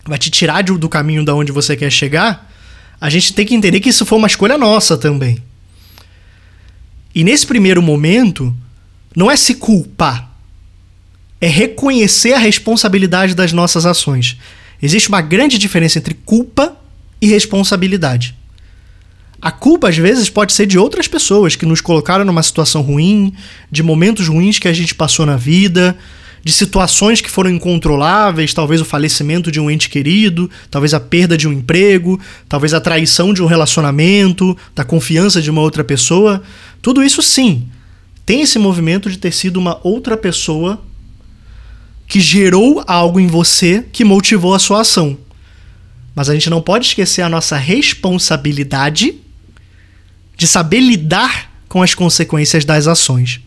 vai 0.05 0.19
te 0.19 0.31
tirar 0.31 0.63
do 0.63 0.89
caminho 0.89 1.25
da 1.25 1.35
onde 1.35 1.53
você 1.53 1.77
quer 1.77 1.91
chegar, 1.91 2.51
a 3.01 3.11
gente 3.11 3.33
tem 3.35 3.45
que 3.45 3.55
entender 3.55 3.81
que 3.81 3.89
isso 3.89 4.07
foi 4.07 4.19
uma 4.19 4.29
escolha 4.29 4.57
nossa 4.57 4.97
também. 4.97 5.43
E 7.15 7.23
nesse 7.23 7.47
primeiro 7.47 7.81
momento, 7.81 8.55
não 9.15 9.31
é 9.31 9.37
se 9.37 9.55
culpar, 9.55 10.33
é 11.41 11.47
reconhecer 11.47 12.33
a 12.33 12.39
responsabilidade 12.39 13.35
das 13.35 13.53
nossas 13.53 13.87
ações. 13.87 14.39
Existe 14.83 15.09
uma 15.09 15.21
grande 15.21 15.59
diferença 15.59 15.99
entre 15.99 16.15
culpa 16.15 16.77
e 17.21 17.27
responsabilidade. 17.27 18.35
A 19.41 19.51
culpa, 19.51 19.91
às 19.91 19.97
vezes, 19.97 20.31
pode 20.31 20.53
ser 20.55 20.67
de 20.67 20.79
outras 20.79 21.07
pessoas 21.07 21.55
que 21.55 21.67
nos 21.67 21.81
colocaram 21.81 22.25
numa 22.25 22.43
situação 22.43 22.81
ruim, 22.81 23.33
de 23.71 23.83
momentos 23.83 24.27
ruins 24.27 24.59
que 24.59 24.67
a 24.67 24.73
gente 24.73 24.95
passou 24.95 25.27
na 25.27 25.37
vida, 25.37 25.97
de 26.43 26.53
situações 26.53 27.21
que 27.21 27.31
foram 27.31 27.51
incontroláveis, 27.51 28.53
talvez 28.53 28.81
o 28.81 28.85
falecimento 28.85 29.51
de 29.51 29.59
um 29.61 29.71
ente 29.71 29.89
querido, 29.89 30.51
talvez 30.71 30.93
a 30.93 31.01
perda 31.01 31.37
de 31.37 31.49
um 31.49 31.53
emprego, 31.53 32.21
talvez 32.49 32.75
a 32.75 32.81
traição 32.81 33.33
de 33.33 33.43
um 33.43 33.47
relacionamento, 33.47 34.57
da 34.75 34.85
confiança 34.85 35.41
de 35.41 35.51
uma 35.51 35.63
outra 35.63 35.83
pessoa. 35.83 36.43
Tudo 36.85 37.03
isso 37.03 37.23
sim 37.23 37.67
tem 38.27 38.43
esse 38.43 38.59
movimento 38.59 39.09
de 39.09 39.17
ter 39.17 39.33
sido 39.33 39.57
uma 39.57 39.81
outra 39.83 40.19
pessoa 40.19 40.83
que 42.07 42.21
gerou 42.21 42.85
algo 42.87 43.19
em 43.19 43.27
você 43.27 43.87
que 43.91 44.05
motivou 44.05 44.55
a 44.55 44.59
sua 44.59 44.83
ação. 44.83 45.17
Mas 46.15 46.29
a 46.29 46.35
gente 46.35 46.51
não 46.51 46.61
pode 46.61 46.89
esquecer 46.89 47.23
a 47.23 47.29
nossa 47.31 47.57
responsabilidade 47.57 49.15
de 50.37 50.47
saber 50.47 50.81
lidar 50.81 51.51
com 51.71 51.83
as 51.83 51.95
consequências 51.95 52.67
das 52.67 52.87
ações. 52.87 53.41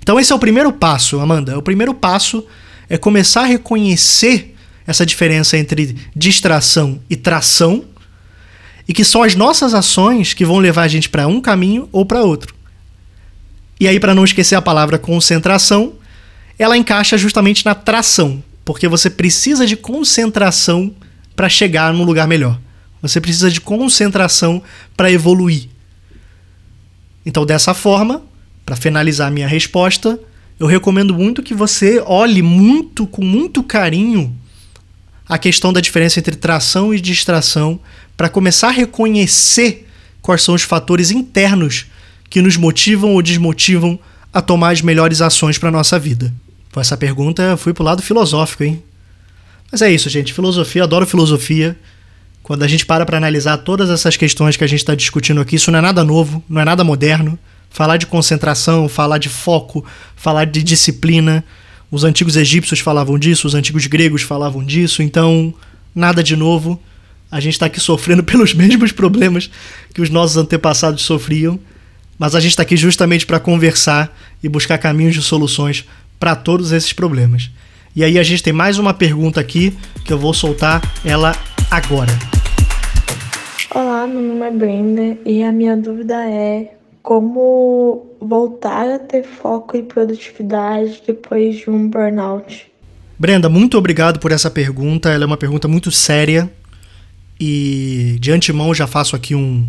Então 0.00 0.20
esse 0.20 0.30
é 0.30 0.34
o 0.36 0.38
primeiro 0.38 0.72
passo, 0.72 1.18
Amanda. 1.18 1.58
O 1.58 1.62
primeiro 1.62 1.92
passo 1.92 2.46
é 2.88 2.96
começar 2.96 3.42
a 3.42 3.46
reconhecer 3.46 4.54
essa 4.86 5.04
diferença 5.04 5.58
entre 5.58 5.96
distração 6.14 7.00
e 7.10 7.16
tração 7.16 7.84
e 8.86 8.92
que 8.92 9.04
são 9.04 9.24
as 9.24 9.34
nossas 9.34 9.74
ações 9.74 10.34
que 10.34 10.44
vão 10.44 10.58
levar 10.58 10.82
a 10.82 10.88
gente 10.88 11.08
para 11.08 11.26
um 11.26 11.40
caminho 11.40 11.88
ou 11.90 12.06
para 12.06 12.22
outro. 12.22 12.59
E 13.80 13.88
aí 13.88 13.98
para 13.98 14.14
não 14.14 14.24
esquecer 14.24 14.54
a 14.54 14.62
palavra 14.62 14.98
concentração, 14.98 15.94
ela 16.58 16.76
encaixa 16.76 17.16
justamente 17.16 17.64
na 17.64 17.74
tração, 17.74 18.44
porque 18.62 18.86
você 18.86 19.08
precisa 19.08 19.66
de 19.66 19.74
concentração 19.74 20.94
para 21.34 21.48
chegar 21.48 21.90
num 21.94 22.04
lugar 22.04 22.28
melhor. 22.28 22.60
Você 23.00 23.18
precisa 23.18 23.50
de 23.50 23.62
concentração 23.62 24.62
para 24.94 25.10
evoluir. 25.10 25.70
Então, 27.24 27.46
dessa 27.46 27.72
forma, 27.72 28.22
para 28.66 28.76
finalizar 28.76 29.30
minha 29.30 29.48
resposta, 29.48 30.20
eu 30.58 30.66
recomendo 30.66 31.14
muito 31.14 31.42
que 31.42 31.54
você 31.54 32.02
olhe 32.04 32.42
muito, 32.42 33.06
com 33.06 33.24
muito 33.24 33.62
carinho, 33.62 34.36
a 35.26 35.38
questão 35.38 35.72
da 35.72 35.80
diferença 35.80 36.18
entre 36.18 36.36
tração 36.36 36.92
e 36.92 37.00
distração, 37.00 37.80
para 38.14 38.28
começar 38.28 38.68
a 38.68 38.72
reconhecer 38.72 39.88
quais 40.20 40.42
são 40.42 40.54
os 40.54 40.62
fatores 40.62 41.10
internos 41.10 41.86
que 42.30 42.40
nos 42.40 42.56
motivam 42.56 43.14
ou 43.14 43.20
desmotivam 43.20 43.98
a 44.32 44.40
tomar 44.40 44.70
as 44.70 44.80
melhores 44.80 45.20
ações 45.20 45.58
para 45.58 45.70
nossa 45.70 45.98
vida. 45.98 46.32
Com 46.72 46.80
essa 46.80 46.96
pergunta, 46.96 47.56
fui 47.56 47.74
pro 47.74 47.82
lado 47.82 48.00
filosófico, 48.00 48.62
hein? 48.62 48.82
Mas 49.70 49.82
é 49.82 49.92
isso, 49.92 50.08
gente. 50.08 50.32
Filosofia, 50.32 50.84
adoro 50.84 51.04
filosofia. 51.04 51.76
Quando 52.42 52.62
a 52.62 52.68
gente 52.68 52.86
para 52.86 53.04
para 53.04 53.16
analisar 53.16 53.58
todas 53.58 53.90
essas 53.90 54.16
questões 54.16 54.56
que 54.56 54.64
a 54.64 54.66
gente 54.66 54.80
está 54.80 54.94
discutindo 54.94 55.40
aqui, 55.40 55.56
isso 55.56 55.70
não 55.70 55.78
é 55.78 55.82
nada 55.82 56.04
novo, 56.04 56.42
não 56.48 56.60
é 56.60 56.64
nada 56.64 56.82
moderno. 56.84 57.38
Falar 57.68 57.96
de 57.96 58.06
concentração, 58.06 58.88
falar 58.88 59.18
de 59.18 59.28
foco, 59.28 59.84
falar 60.16 60.46
de 60.46 60.62
disciplina. 60.62 61.44
Os 61.90 62.04
antigos 62.04 62.36
egípcios 62.36 62.80
falavam 62.80 63.18
disso, 63.18 63.46
os 63.46 63.54
antigos 63.54 63.86
gregos 63.86 64.22
falavam 64.22 64.64
disso, 64.64 65.02
então 65.02 65.52
nada 65.94 66.22
de 66.22 66.36
novo. 66.36 66.80
A 67.30 67.38
gente 67.38 67.54
está 67.54 67.66
aqui 67.66 67.78
sofrendo 67.78 68.22
pelos 68.24 68.54
mesmos 68.54 68.92
problemas 68.92 69.50
que 69.94 70.00
os 70.00 70.10
nossos 70.10 70.36
antepassados 70.36 71.02
sofriam, 71.02 71.58
mas 72.20 72.34
a 72.34 72.40
gente 72.40 72.50
está 72.50 72.62
aqui 72.62 72.76
justamente 72.76 73.24
para 73.24 73.40
conversar 73.40 74.14
e 74.42 74.48
buscar 74.48 74.76
caminhos 74.76 75.14
de 75.14 75.22
soluções 75.22 75.88
para 76.18 76.36
todos 76.36 76.70
esses 76.70 76.92
problemas. 76.92 77.50
E 77.96 78.04
aí 78.04 78.18
a 78.18 78.22
gente 78.22 78.42
tem 78.42 78.52
mais 78.52 78.76
uma 78.78 78.92
pergunta 78.92 79.40
aqui 79.40 79.74
que 80.04 80.12
eu 80.12 80.18
vou 80.18 80.34
soltar 80.34 80.82
ela 81.02 81.34
agora. 81.70 82.12
Olá, 83.74 84.06
meu 84.06 84.20
nome 84.20 84.46
é 84.46 84.50
Brenda 84.50 85.18
e 85.24 85.42
a 85.42 85.50
minha 85.50 85.74
dúvida 85.74 86.14
é 86.28 86.74
como 87.02 88.06
voltar 88.20 88.86
a 88.86 88.98
ter 88.98 89.24
foco 89.24 89.78
e 89.78 89.82
produtividade 89.82 91.02
depois 91.06 91.56
de 91.56 91.70
um 91.70 91.88
burnout. 91.88 92.70
Brenda, 93.18 93.48
muito 93.48 93.78
obrigado 93.78 94.20
por 94.20 94.30
essa 94.30 94.50
pergunta. 94.50 95.08
Ela 95.08 95.24
é 95.24 95.26
uma 95.26 95.38
pergunta 95.38 95.66
muito 95.66 95.90
séria 95.90 96.52
e 97.40 98.18
de 98.20 98.30
antemão 98.30 98.74
já 98.74 98.86
faço 98.86 99.16
aqui 99.16 99.34
um, 99.34 99.66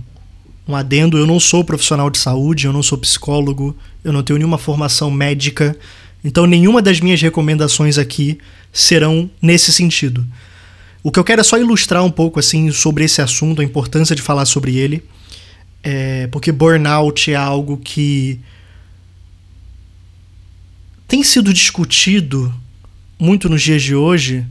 um 0.72 0.76
adendo. 0.76 1.18
Eu 1.18 1.28
não 1.28 1.40
sou 1.40 1.64
profissional 1.64 2.10
de 2.10 2.18
saúde, 2.18 2.66
eu 2.66 2.74
não 2.74 2.82
sou 2.82 2.98
psicólogo, 2.98 3.76
eu 4.04 4.12
não 4.12 4.24
tenho 4.24 4.40
nenhuma 4.40 4.58
formação 4.58 5.12
médica, 5.12 5.78
então 6.24 6.46
nenhuma 6.46 6.82
das 6.82 7.00
minhas 7.00 7.22
recomendações 7.22 7.98
aqui 7.98 8.38
serão 8.72 9.30
nesse 9.42 9.72
sentido. 9.72 10.26
O 11.04 11.12
que 11.12 11.20
eu 11.20 11.24
quero 11.24 11.42
é 11.42 11.44
só 11.44 11.58
ilustrar 11.58 12.04
um 12.04 12.12
pouco 12.12 12.40
assim 12.40 12.72
sobre 12.72 13.04
esse 13.04 13.22
assunto, 13.22 13.62
a 13.62 13.64
importância 13.64 14.16
de 14.16 14.22
falar 14.22 14.46
sobre 14.46 14.78
ele, 14.78 15.04
é, 15.84 16.28
porque 16.28 16.52
burnout 16.52 17.32
é 17.32 17.36
algo 17.36 17.78
que 17.78 18.40
tem 21.08 21.24
sido 21.24 21.54
discutido 21.54 22.54
muito 23.20 23.50
nos 23.50 23.62
dias 23.62 23.82
de 23.82 23.96
hoje, 23.96 24.46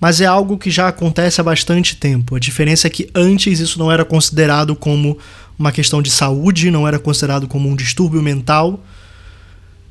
mas 0.00 0.20
é 0.20 0.26
algo 0.26 0.58
que 0.58 0.70
já 0.70 0.88
acontece 0.88 1.40
há 1.40 1.44
bastante 1.44 1.96
tempo. 1.96 2.36
A 2.36 2.38
diferença 2.38 2.86
é 2.86 2.90
que 2.90 3.08
antes 3.14 3.58
isso 3.58 3.78
não 3.78 3.90
era 3.90 4.04
considerado 4.04 4.76
como 4.76 5.16
uma 5.58 5.72
questão 5.72 6.02
de 6.02 6.10
saúde, 6.10 6.70
não 6.70 6.86
era 6.86 6.98
considerado 6.98 7.46
como 7.46 7.68
um 7.68 7.76
distúrbio 7.76 8.22
mental, 8.22 8.82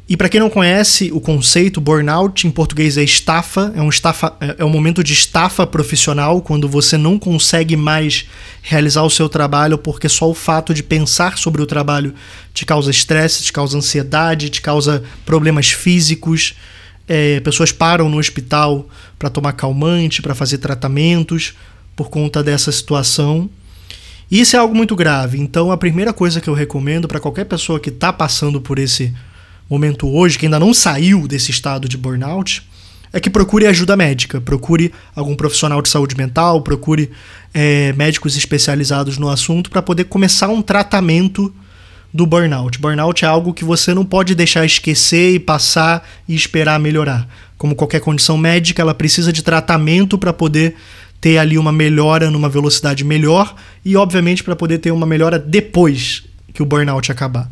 e 0.07 0.17
para 0.17 0.27
quem 0.27 0.39
não 0.39 0.49
conhece 0.49 1.11
o 1.13 1.21
conceito, 1.21 1.79
burnout 1.79 2.45
em 2.45 2.51
português 2.51 2.97
é 2.97 3.03
estafa, 3.03 3.71
é 3.73 3.81
um, 3.81 3.87
estafa, 3.87 4.35
é, 4.41 4.55
é 4.59 4.65
um 4.65 4.69
momento 4.69 5.01
de 5.01 5.13
estafa 5.13 5.65
profissional, 5.65 6.41
quando 6.41 6.67
você 6.67 6.97
não 6.97 7.17
consegue 7.17 7.77
mais 7.77 8.27
realizar 8.61 9.03
o 9.03 9.09
seu 9.09 9.29
trabalho 9.29 9.77
porque 9.77 10.09
só 10.09 10.29
o 10.29 10.33
fato 10.33 10.73
de 10.73 10.83
pensar 10.83 11.37
sobre 11.37 11.61
o 11.61 11.65
trabalho 11.65 12.13
te 12.53 12.65
causa 12.65 12.91
estresse, 12.91 13.43
te 13.43 13.53
causa 13.53 13.77
ansiedade, 13.77 14.49
te 14.49 14.61
causa 14.61 15.03
problemas 15.25 15.71
físicos. 15.71 16.53
É, 17.07 17.39
pessoas 17.39 17.71
param 17.71 18.09
no 18.09 18.17
hospital 18.17 18.87
para 19.17 19.29
tomar 19.29 19.53
calmante, 19.53 20.21
para 20.21 20.35
fazer 20.35 20.57
tratamentos 20.57 21.53
por 21.95 22.09
conta 22.09 22.43
dessa 22.43 22.73
situação. 22.73 23.49
Isso 24.33 24.55
é 24.55 24.59
algo 24.59 24.73
muito 24.73 24.95
grave. 24.95 25.39
Então, 25.39 25.71
a 25.71 25.77
primeira 25.77 26.11
coisa 26.11 26.41
que 26.41 26.49
eu 26.49 26.55
recomendo 26.55 27.07
para 27.07 27.19
qualquer 27.19 27.45
pessoa 27.45 27.79
que 27.79 27.89
está 27.89 28.11
passando 28.11 28.59
por 28.59 28.79
esse 28.79 29.13
momento 29.69 30.09
hoje, 30.11 30.39
que 30.39 30.47
ainda 30.47 30.59
não 30.59 30.73
saiu 30.73 31.27
desse 31.27 31.51
estado 31.51 31.87
de 31.87 31.95
burnout, 31.95 32.67
é 33.13 33.19
que 33.19 33.29
procure 33.29 33.67
ajuda 33.67 33.95
médica, 33.95 34.41
procure 34.41 34.91
algum 35.15 35.35
profissional 35.35 35.83
de 35.83 35.89
saúde 35.89 36.17
mental, 36.17 36.63
procure 36.63 37.11
é, 37.53 37.93
médicos 37.93 38.35
especializados 38.35 39.19
no 39.19 39.29
assunto 39.29 39.69
para 39.69 39.83
poder 39.83 40.05
começar 40.05 40.47
um 40.47 40.63
tratamento 40.63 41.53
do 42.11 42.25
burnout. 42.25 42.79
Burnout 42.79 43.23
é 43.23 43.27
algo 43.27 43.53
que 43.53 43.63
você 43.63 43.93
não 43.93 44.03
pode 44.03 44.33
deixar 44.33 44.65
esquecer 44.65 45.35
e 45.35 45.39
passar 45.39 46.09
e 46.27 46.33
esperar 46.33 46.79
melhorar. 46.79 47.27
Como 47.55 47.75
qualquer 47.75 48.01
condição 48.01 48.35
médica, 48.35 48.81
ela 48.81 48.95
precisa 48.95 49.31
de 49.31 49.43
tratamento 49.43 50.17
para 50.17 50.33
poder 50.33 50.75
ter 51.23 51.37
ali 51.37 51.57
uma 51.57 51.71
melhora 51.71 52.29
numa 52.29 52.49
velocidade 52.49 53.01
melhor 53.01 53.55
e, 53.85 53.95
obviamente, 53.95 54.43
para 54.43 54.57
poder 54.57 54.79
ter 54.79 54.91
uma 54.91 55.05
melhora 55.05 55.39
depois 55.39 56.21
que 56.53 56.61
o 56.61 56.65
burnout 56.65 57.09
acabar. 57.09 57.49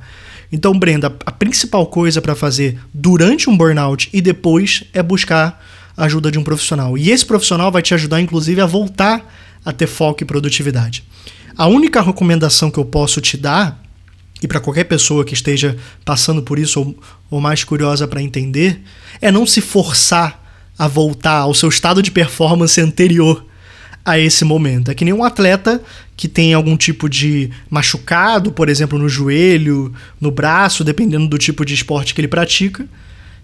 Então, 0.52 0.78
Brenda, 0.78 1.16
a 1.26 1.32
principal 1.32 1.86
coisa 1.88 2.22
para 2.22 2.36
fazer 2.36 2.78
durante 2.94 3.50
um 3.50 3.56
burnout 3.56 4.10
e 4.12 4.20
depois 4.20 4.84
é 4.92 5.02
buscar 5.02 5.64
a 5.96 6.04
ajuda 6.04 6.30
de 6.30 6.38
um 6.38 6.44
profissional. 6.44 6.98
E 6.98 7.12
esse 7.12 7.26
profissional 7.26 7.72
vai 7.72 7.82
te 7.82 7.94
ajudar, 7.94 8.20
inclusive, 8.20 8.60
a 8.60 8.66
voltar 8.66 9.34
a 9.64 9.72
ter 9.72 9.88
foco 9.88 10.22
e 10.22 10.26
produtividade. 10.26 11.06
A 11.56 11.66
única 11.68 12.02
recomendação 12.02 12.70
que 12.70 12.78
eu 12.78 12.84
posso 12.84 13.22
te 13.22 13.38
dar, 13.38 13.82
e 14.44 14.50
para 14.50 14.60
qualquer 14.60 14.84
pessoa 14.84 15.24
que 15.24 15.34
esteja 15.34 15.78
passando 16.04 16.42
por 16.42 16.60
isso 16.60 16.82
ou, 16.82 16.96
ou 17.30 17.40
mais 17.40 17.64
curiosa 17.64 18.06
para 18.06 18.22
entender, 18.22 18.82
é 19.22 19.32
não 19.32 19.46
se 19.46 19.62
forçar 19.62 20.44
a 20.78 20.90
voltar 20.90 21.38
ao 21.38 21.54
seu 21.54 21.70
estado 21.70 22.04
de 22.04 22.12
performance 22.12 22.82
anterior 22.82 23.46
a 24.04 24.18
esse 24.18 24.44
momento. 24.44 24.92
É 24.92 24.96
que 24.96 25.06
nem 25.06 25.14
um 25.14 25.24
atleta 25.24 25.82
que 26.18 26.28
tem 26.28 26.54
algum 26.54 26.78
tipo 26.78 27.10
de 27.10 27.50
machucado, 27.70 28.52
por 28.52 28.70
exemplo, 28.70 28.98
no 28.98 29.10
joelho, 29.10 29.94
no 30.20 30.32
braço, 30.32 30.84
dependendo 30.84 31.28
do 31.28 31.38
tipo 31.38 31.66
de 31.66 31.74
esporte 31.74 32.14
que 32.14 32.22
ele 32.22 32.28
pratica, 32.28 32.88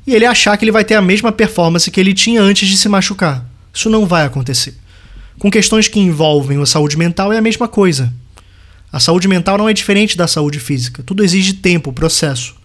e 0.05 0.13
ele 0.13 0.25
achar 0.25 0.55
que 0.57 0.63
ele 0.63 0.71
vai 0.71 0.85
ter 0.85 0.95
a 0.95 1.01
mesma 1.01 1.31
performance 1.31 1.89
que 1.89 1.99
ele 1.99 2.13
tinha 2.13 2.41
antes 2.41 2.67
de 2.67 2.77
se 2.77 2.87
machucar. 2.87 3.45
Isso 3.73 3.89
não 3.89 4.05
vai 4.05 4.25
acontecer. 4.25 4.75
Com 5.39 5.51
questões 5.51 5.87
que 5.87 5.99
envolvem 5.99 6.61
a 6.61 6.65
saúde 6.65 6.97
mental 6.97 7.31
é 7.31 7.37
a 7.37 7.41
mesma 7.41 7.67
coisa. 7.67 8.11
A 8.91 8.99
saúde 8.99 9.27
mental 9.27 9.57
não 9.57 9.67
é 9.67 9.73
diferente 9.73 10.17
da 10.17 10.27
saúde 10.27 10.59
física. 10.59 11.03
Tudo 11.03 11.23
exige 11.23 11.53
tempo, 11.53 11.91
processo. 11.91 12.55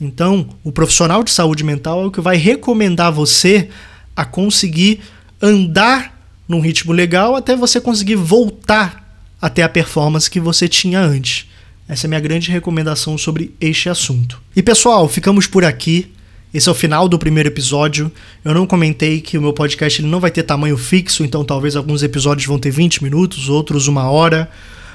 Então, 0.00 0.48
o 0.62 0.72
profissional 0.72 1.22
de 1.22 1.30
saúde 1.30 1.64
mental 1.64 2.02
é 2.02 2.06
o 2.06 2.10
que 2.10 2.20
vai 2.20 2.36
recomendar 2.36 3.12
você 3.12 3.68
a 4.16 4.24
conseguir 4.24 5.00
andar 5.40 6.13
num 6.48 6.60
ritmo 6.60 6.92
legal 6.92 7.34
até 7.34 7.56
você 7.56 7.80
conseguir 7.80 8.16
voltar 8.16 9.04
até 9.40 9.62
a 9.62 9.68
performance 9.68 10.30
que 10.30 10.40
você 10.40 10.68
tinha 10.68 11.00
antes. 11.00 11.46
Essa 11.86 12.06
é 12.06 12.08
minha 12.08 12.20
grande 12.20 12.50
recomendação 12.50 13.18
sobre 13.18 13.54
este 13.60 13.88
assunto. 13.88 14.40
E 14.56 14.62
pessoal, 14.62 15.06
ficamos 15.08 15.46
por 15.46 15.64
aqui. 15.64 16.10
Esse 16.52 16.68
é 16.68 16.72
o 16.72 16.74
final 16.74 17.08
do 17.08 17.18
primeiro 17.18 17.48
episódio. 17.48 18.10
Eu 18.44 18.54
não 18.54 18.66
comentei 18.66 19.20
que 19.20 19.36
o 19.36 19.42
meu 19.42 19.52
podcast 19.52 20.00
ele 20.00 20.08
não 20.08 20.20
vai 20.20 20.30
ter 20.30 20.44
tamanho 20.44 20.78
fixo, 20.78 21.24
então 21.24 21.44
talvez 21.44 21.76
alguns 21.76 22.02
episódios 22.02 22.46
vão 22.46 22.58
ter 22.58 22.70
20 22.70 23.02
minutos, 23.02 23.48
outros 23.48 23.86
uma 23.86 24.08
hora. 24.10 24.48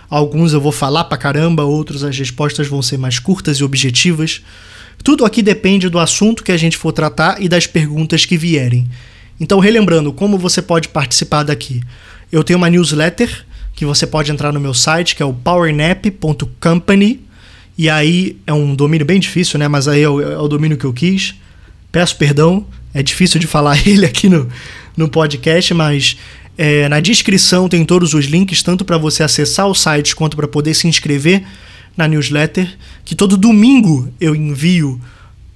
Alguns 0.09 0.53
eu 0.53 0.61
vou 0.61 0.71
falar 0.71 1.03
pra 1.03 1.17
caramba, 1.17 1.63
outros 1.63 2.03
as 2.03 2.17
respostas 2.17 2.67
vão 2.67 2.81
ser 2.81 2.97
mais 2.97 3.19
curtas 3.19 3.57
e 3.57 3.63
objetivas. 3.63 4.41
Tudo 5.03 5.25
aqui 5.25 5.43
depende 5.43 5.89
do 5.89 5.99
assunto 5.99 6.43
que 6.43 6.51
a 6.51 6.57
gente 6.57 6.77
for 6.77 6.91
tratar 6.91 7.41
e 7.41 7.47
das 7.47 7.67
perguntas 7.67 8.25
que 8.25 8.37
vierem. 8.37 8.89
Então, 9.39 9.59
relembrando 9.59 10.11
como 10.11 10.37
você 10.37 10.61
pode 10.61 10.89
participar 10.89 11.43
daqui. 11.43 11.81
Eu 12.31 12.43
tenho 12.43 12.57
uma 12.57 12.69
newsletter 12.69 13.45
que 13.73 13.85
você 13.85 14.05
pode 14.05 14.31
entrar 14.31 14.51
no 14.51 14.59
meu 14.59 14.73
site, 14.73 15.15
que 15.15 15.23
é 15.23 15.25
o 15.25 15.33
powernap.company. 15.33 17.21
E 17.77 17.89
aí 17.89 18.37
é 18.45 18.53
um 18.53 18.75
domínio 18.75 19.05
bem 19.05 19.19
difícil, 19.19 19.57
né? 19.57 19.67
Mas 19.67 19.87
aí 19.87 20.01
é 20.01 20.09
o, 20.09 20.45
é 20.45 20.49
domínio 20.49 20.77
que 20.77 20.83
eu 20.83 20.91
quis. 20.91 21.35
Peço 21.91 22.17
perdão, 22.17 22.65
é 22.93 23.01
difícil 23.01 23.39
de 23.39 23.47
falar 23.47 23.79
ele 23.87 24.05
aqui 24.05 24.27
no, 24.27 24.49
no 24.97 25.07
podcast, 25.07 25.73
mas 25.73 26.17
é, 26.57 26.89
na 26.89 26.99
descrição 26.99 27.69
tem 27.69 27.85
todos 27.85 28.13
os 28.13 28.25
links, 28.25 28.61
tanto 28.61 28.83
para 28.83 28.97
você 28.97 29.23
acessar 29.23 29.65
o 29.65 29.73
site 29.73 30.13
quanto 30.13 30.35
para 30.35 30.47
poder 30.47 30.73
se 30.73 30.89
inscrever 30.89 31.41
na 31.95 32.05
newsletter. 32.05 32.77
Que 33.05 33.15
todo 33.15 33.37
domingo 33.37 34.11
eu 34.19 34.35
envio 34.35 34.99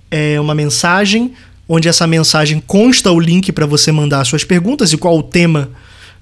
é, 0.09 0.39
uma 0.39 0.55
mensagem 0.55 1.33
onde 1.67 1.87
essa 1.87 2.05
mensagem 2.05 2.59
consta 2.59 3.11
o 3.11 3.19
link 3.19 3.51
para 3.51 3.65
você 3.65 3.91
mandar 3.91 4.25
suas 4.25 4.43
perguntas 4.43 4.91
e 4.91 4.97
qual 4.97 5.17
o 5.17 5.23
tema 5.23 5.69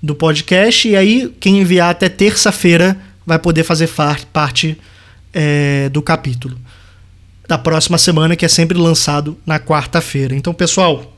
do 0.02 0.16
podcast. 0.16 0.88
E 0.88 0.96
aí, 0.96 1.34
quem 1.40 1.60
enviar 1.60 1.92
até 1.92 2.10
terça-feira 2.10 2.98
vai 3.26 3.40
poder 3.40 3.64
fazer 3.64 3.90
parte 4.32 4.78
é, 5.34 5.90
do 5.90 6.02
capítulo 6.02 6.58
da 7.48 7.58
próxima 7.58 7.98
semana, 7.98 8.36
que 8.36 8.46
é 8.46 8.48
sempre 8.48 8.78
lançado 8.78 9.38
na 9.46 9.60
quarta-feira. 9.60 10.34
Então, 10.34 10.54
pessoal, 10.54 11.14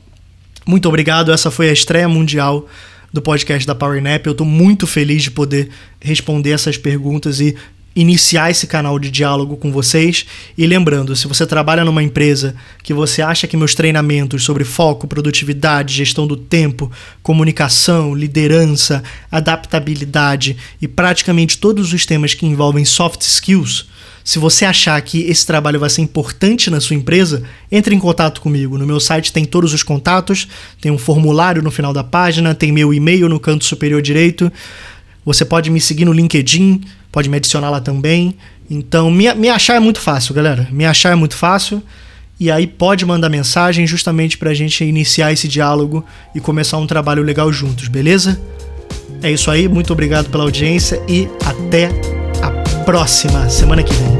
muito 0.66 0.88
obrigado. 0.88 1.32
Essa 1.32 1.50
foi 1.50 1.68
a 1.68 1.72
estreia 1.72 2.08
mundial 2.08 2.66
do 3.12 3.22
podcast 3.22 3.64
da 3.64 3.74
PowerNap. 3.74 4.26
Eu 4.26 4.32
estou 4.32 4.46
muito 4.46 4.86
feliz 4.86 5.22
de 5.22 5.30
poder 5.30 5.70
responder 6.00 6.50
essas 6.50 6.76
perguntas 6.76 7.38
e 7.38 7.56
iniciar 7.94 8.50
esse 8.50 8.66
canal 8.66 8.98
de 8.98 9.10
diálogo 9.10 9.56
com 9.56 9.70
vocês. 9.70 10.26
E 10.56 10.66
lembrando, 10.66 11.14
se 11.14 11.26
você 11.26 11.46
trabalha 11.46 11.84
numa 11.84 12.02
empresa 12.02 12.54
que 12.82 12.92
você 12.92 13.22
acha 13.22 13.46
que 13.46 13.56
meus 13.56 13.74
treinamentos 13.74 14.44
sobre 14.44 14.64
foco, 14.64 15.06
produtividade, 15.06 15.94
gestão 15.94 16.26
do 16.26 16.36
tempo, 16.36 16.90
comunicação, 17.22 18.14
liderança, 18.14 19.02
adaptabilidade 19.30 20.56
e 20.80 20.88
praticamente 20.88 21.58
todos 21.58 21.92
os 21.92 22.04
temas 22.04 22.34
que 22.34 22.46
envolvem 22.46 22.84
soft 22.84 23.22
skills, 23.22 23.86
se 24.24 24.38
você 24.38 24.64
achar 24.64 25.00
que 25.02 25.20
esse 25.24 25.44
trabalho 25.44 25.78
vai 25.78 25.90
ser 25.90 26.00
importante 26.00 26.70
na 26.70 26.80
sua 26.80 26.96
empresa, 26.96 27.42
entre 27.70 27.94
em 27.94 27.98
contato 27.98 28.40
comigo. 28.40 28.78
No 28.78 28.86
meu 28.86 28.98
site 28.98 29.30
tem 29.30 29.44
todos 29.44 29.74
os 29.74 29.82
contatos, 29.82 30.48
tem 30.80 30.90
um 30.90 30.96
formulário 30.96 31.60
no 31.60 31.70
final 31.70 31.92
da 31.92 32.02
página, 32.02 32.54
tem 32.54 32.72
meu 32.72 32.94
e-mail 32.94 33.28
no 33.28 33.38
canto 33.38 33.66
superior 33.66 34.00
direito. 34.00 34.50
Você 35.24 35.44
pode 35.44 35.70
me 35.70 35.80
seguir 35.80 36.04
no 36.04 36.12
LinkedIn, 36.12 36.82
pode 37.10 37.28
me 37.28 37.36
adicionar 37.36 37.70
lá 37.70 37.80
também. 37.80 38.36
Então, 38.70 39.10
me, 39.10 39.32
me 39.34 39.48
achar 39.48 39.74
é 39.74 39.80
muito 39.80 40.00
fácil, 40.00 40.34
galera. 40.34 40.68
Me 40.70 40.84
achar 40.84 41.12
é 41.12 41.14
muito 41.14 41.36
fácil. 41.36 41.82
E 42.38 42.50
aí 42.50 42.66
pode 42.66 43.06
mandar 43.06 43.28
mensagem 43.28 43.86
justamente 43.86 44.36
para 44.36 44.50
a 44.50 44.54
gente 44.54 44.84
iniciar 44.84 45.32
esse 45.32 45.46
diálogo 45.46 46.04
e 46.34 46.40
começar 46.40 46.78
um 46.78 46.86
trabalho 46.86 47.22
legal 47.22 47.52
juntos, 47.52 47.88
beleza? 47.88 48.40
É 49.22 49.30
isso 49.30 49.50
aí, 49.50 49.68
muito 49.68 49.92
obrigado 49.92 50.28
pela 50.28 50.44
audiência 50.44 51.00
e 51.08 51.28
até 51.46 51.88
a 52.42 52.50
próxima 52.84 53.48
semana 53.48 53.82
que 53.82 53.94
vem. 53.94 54.13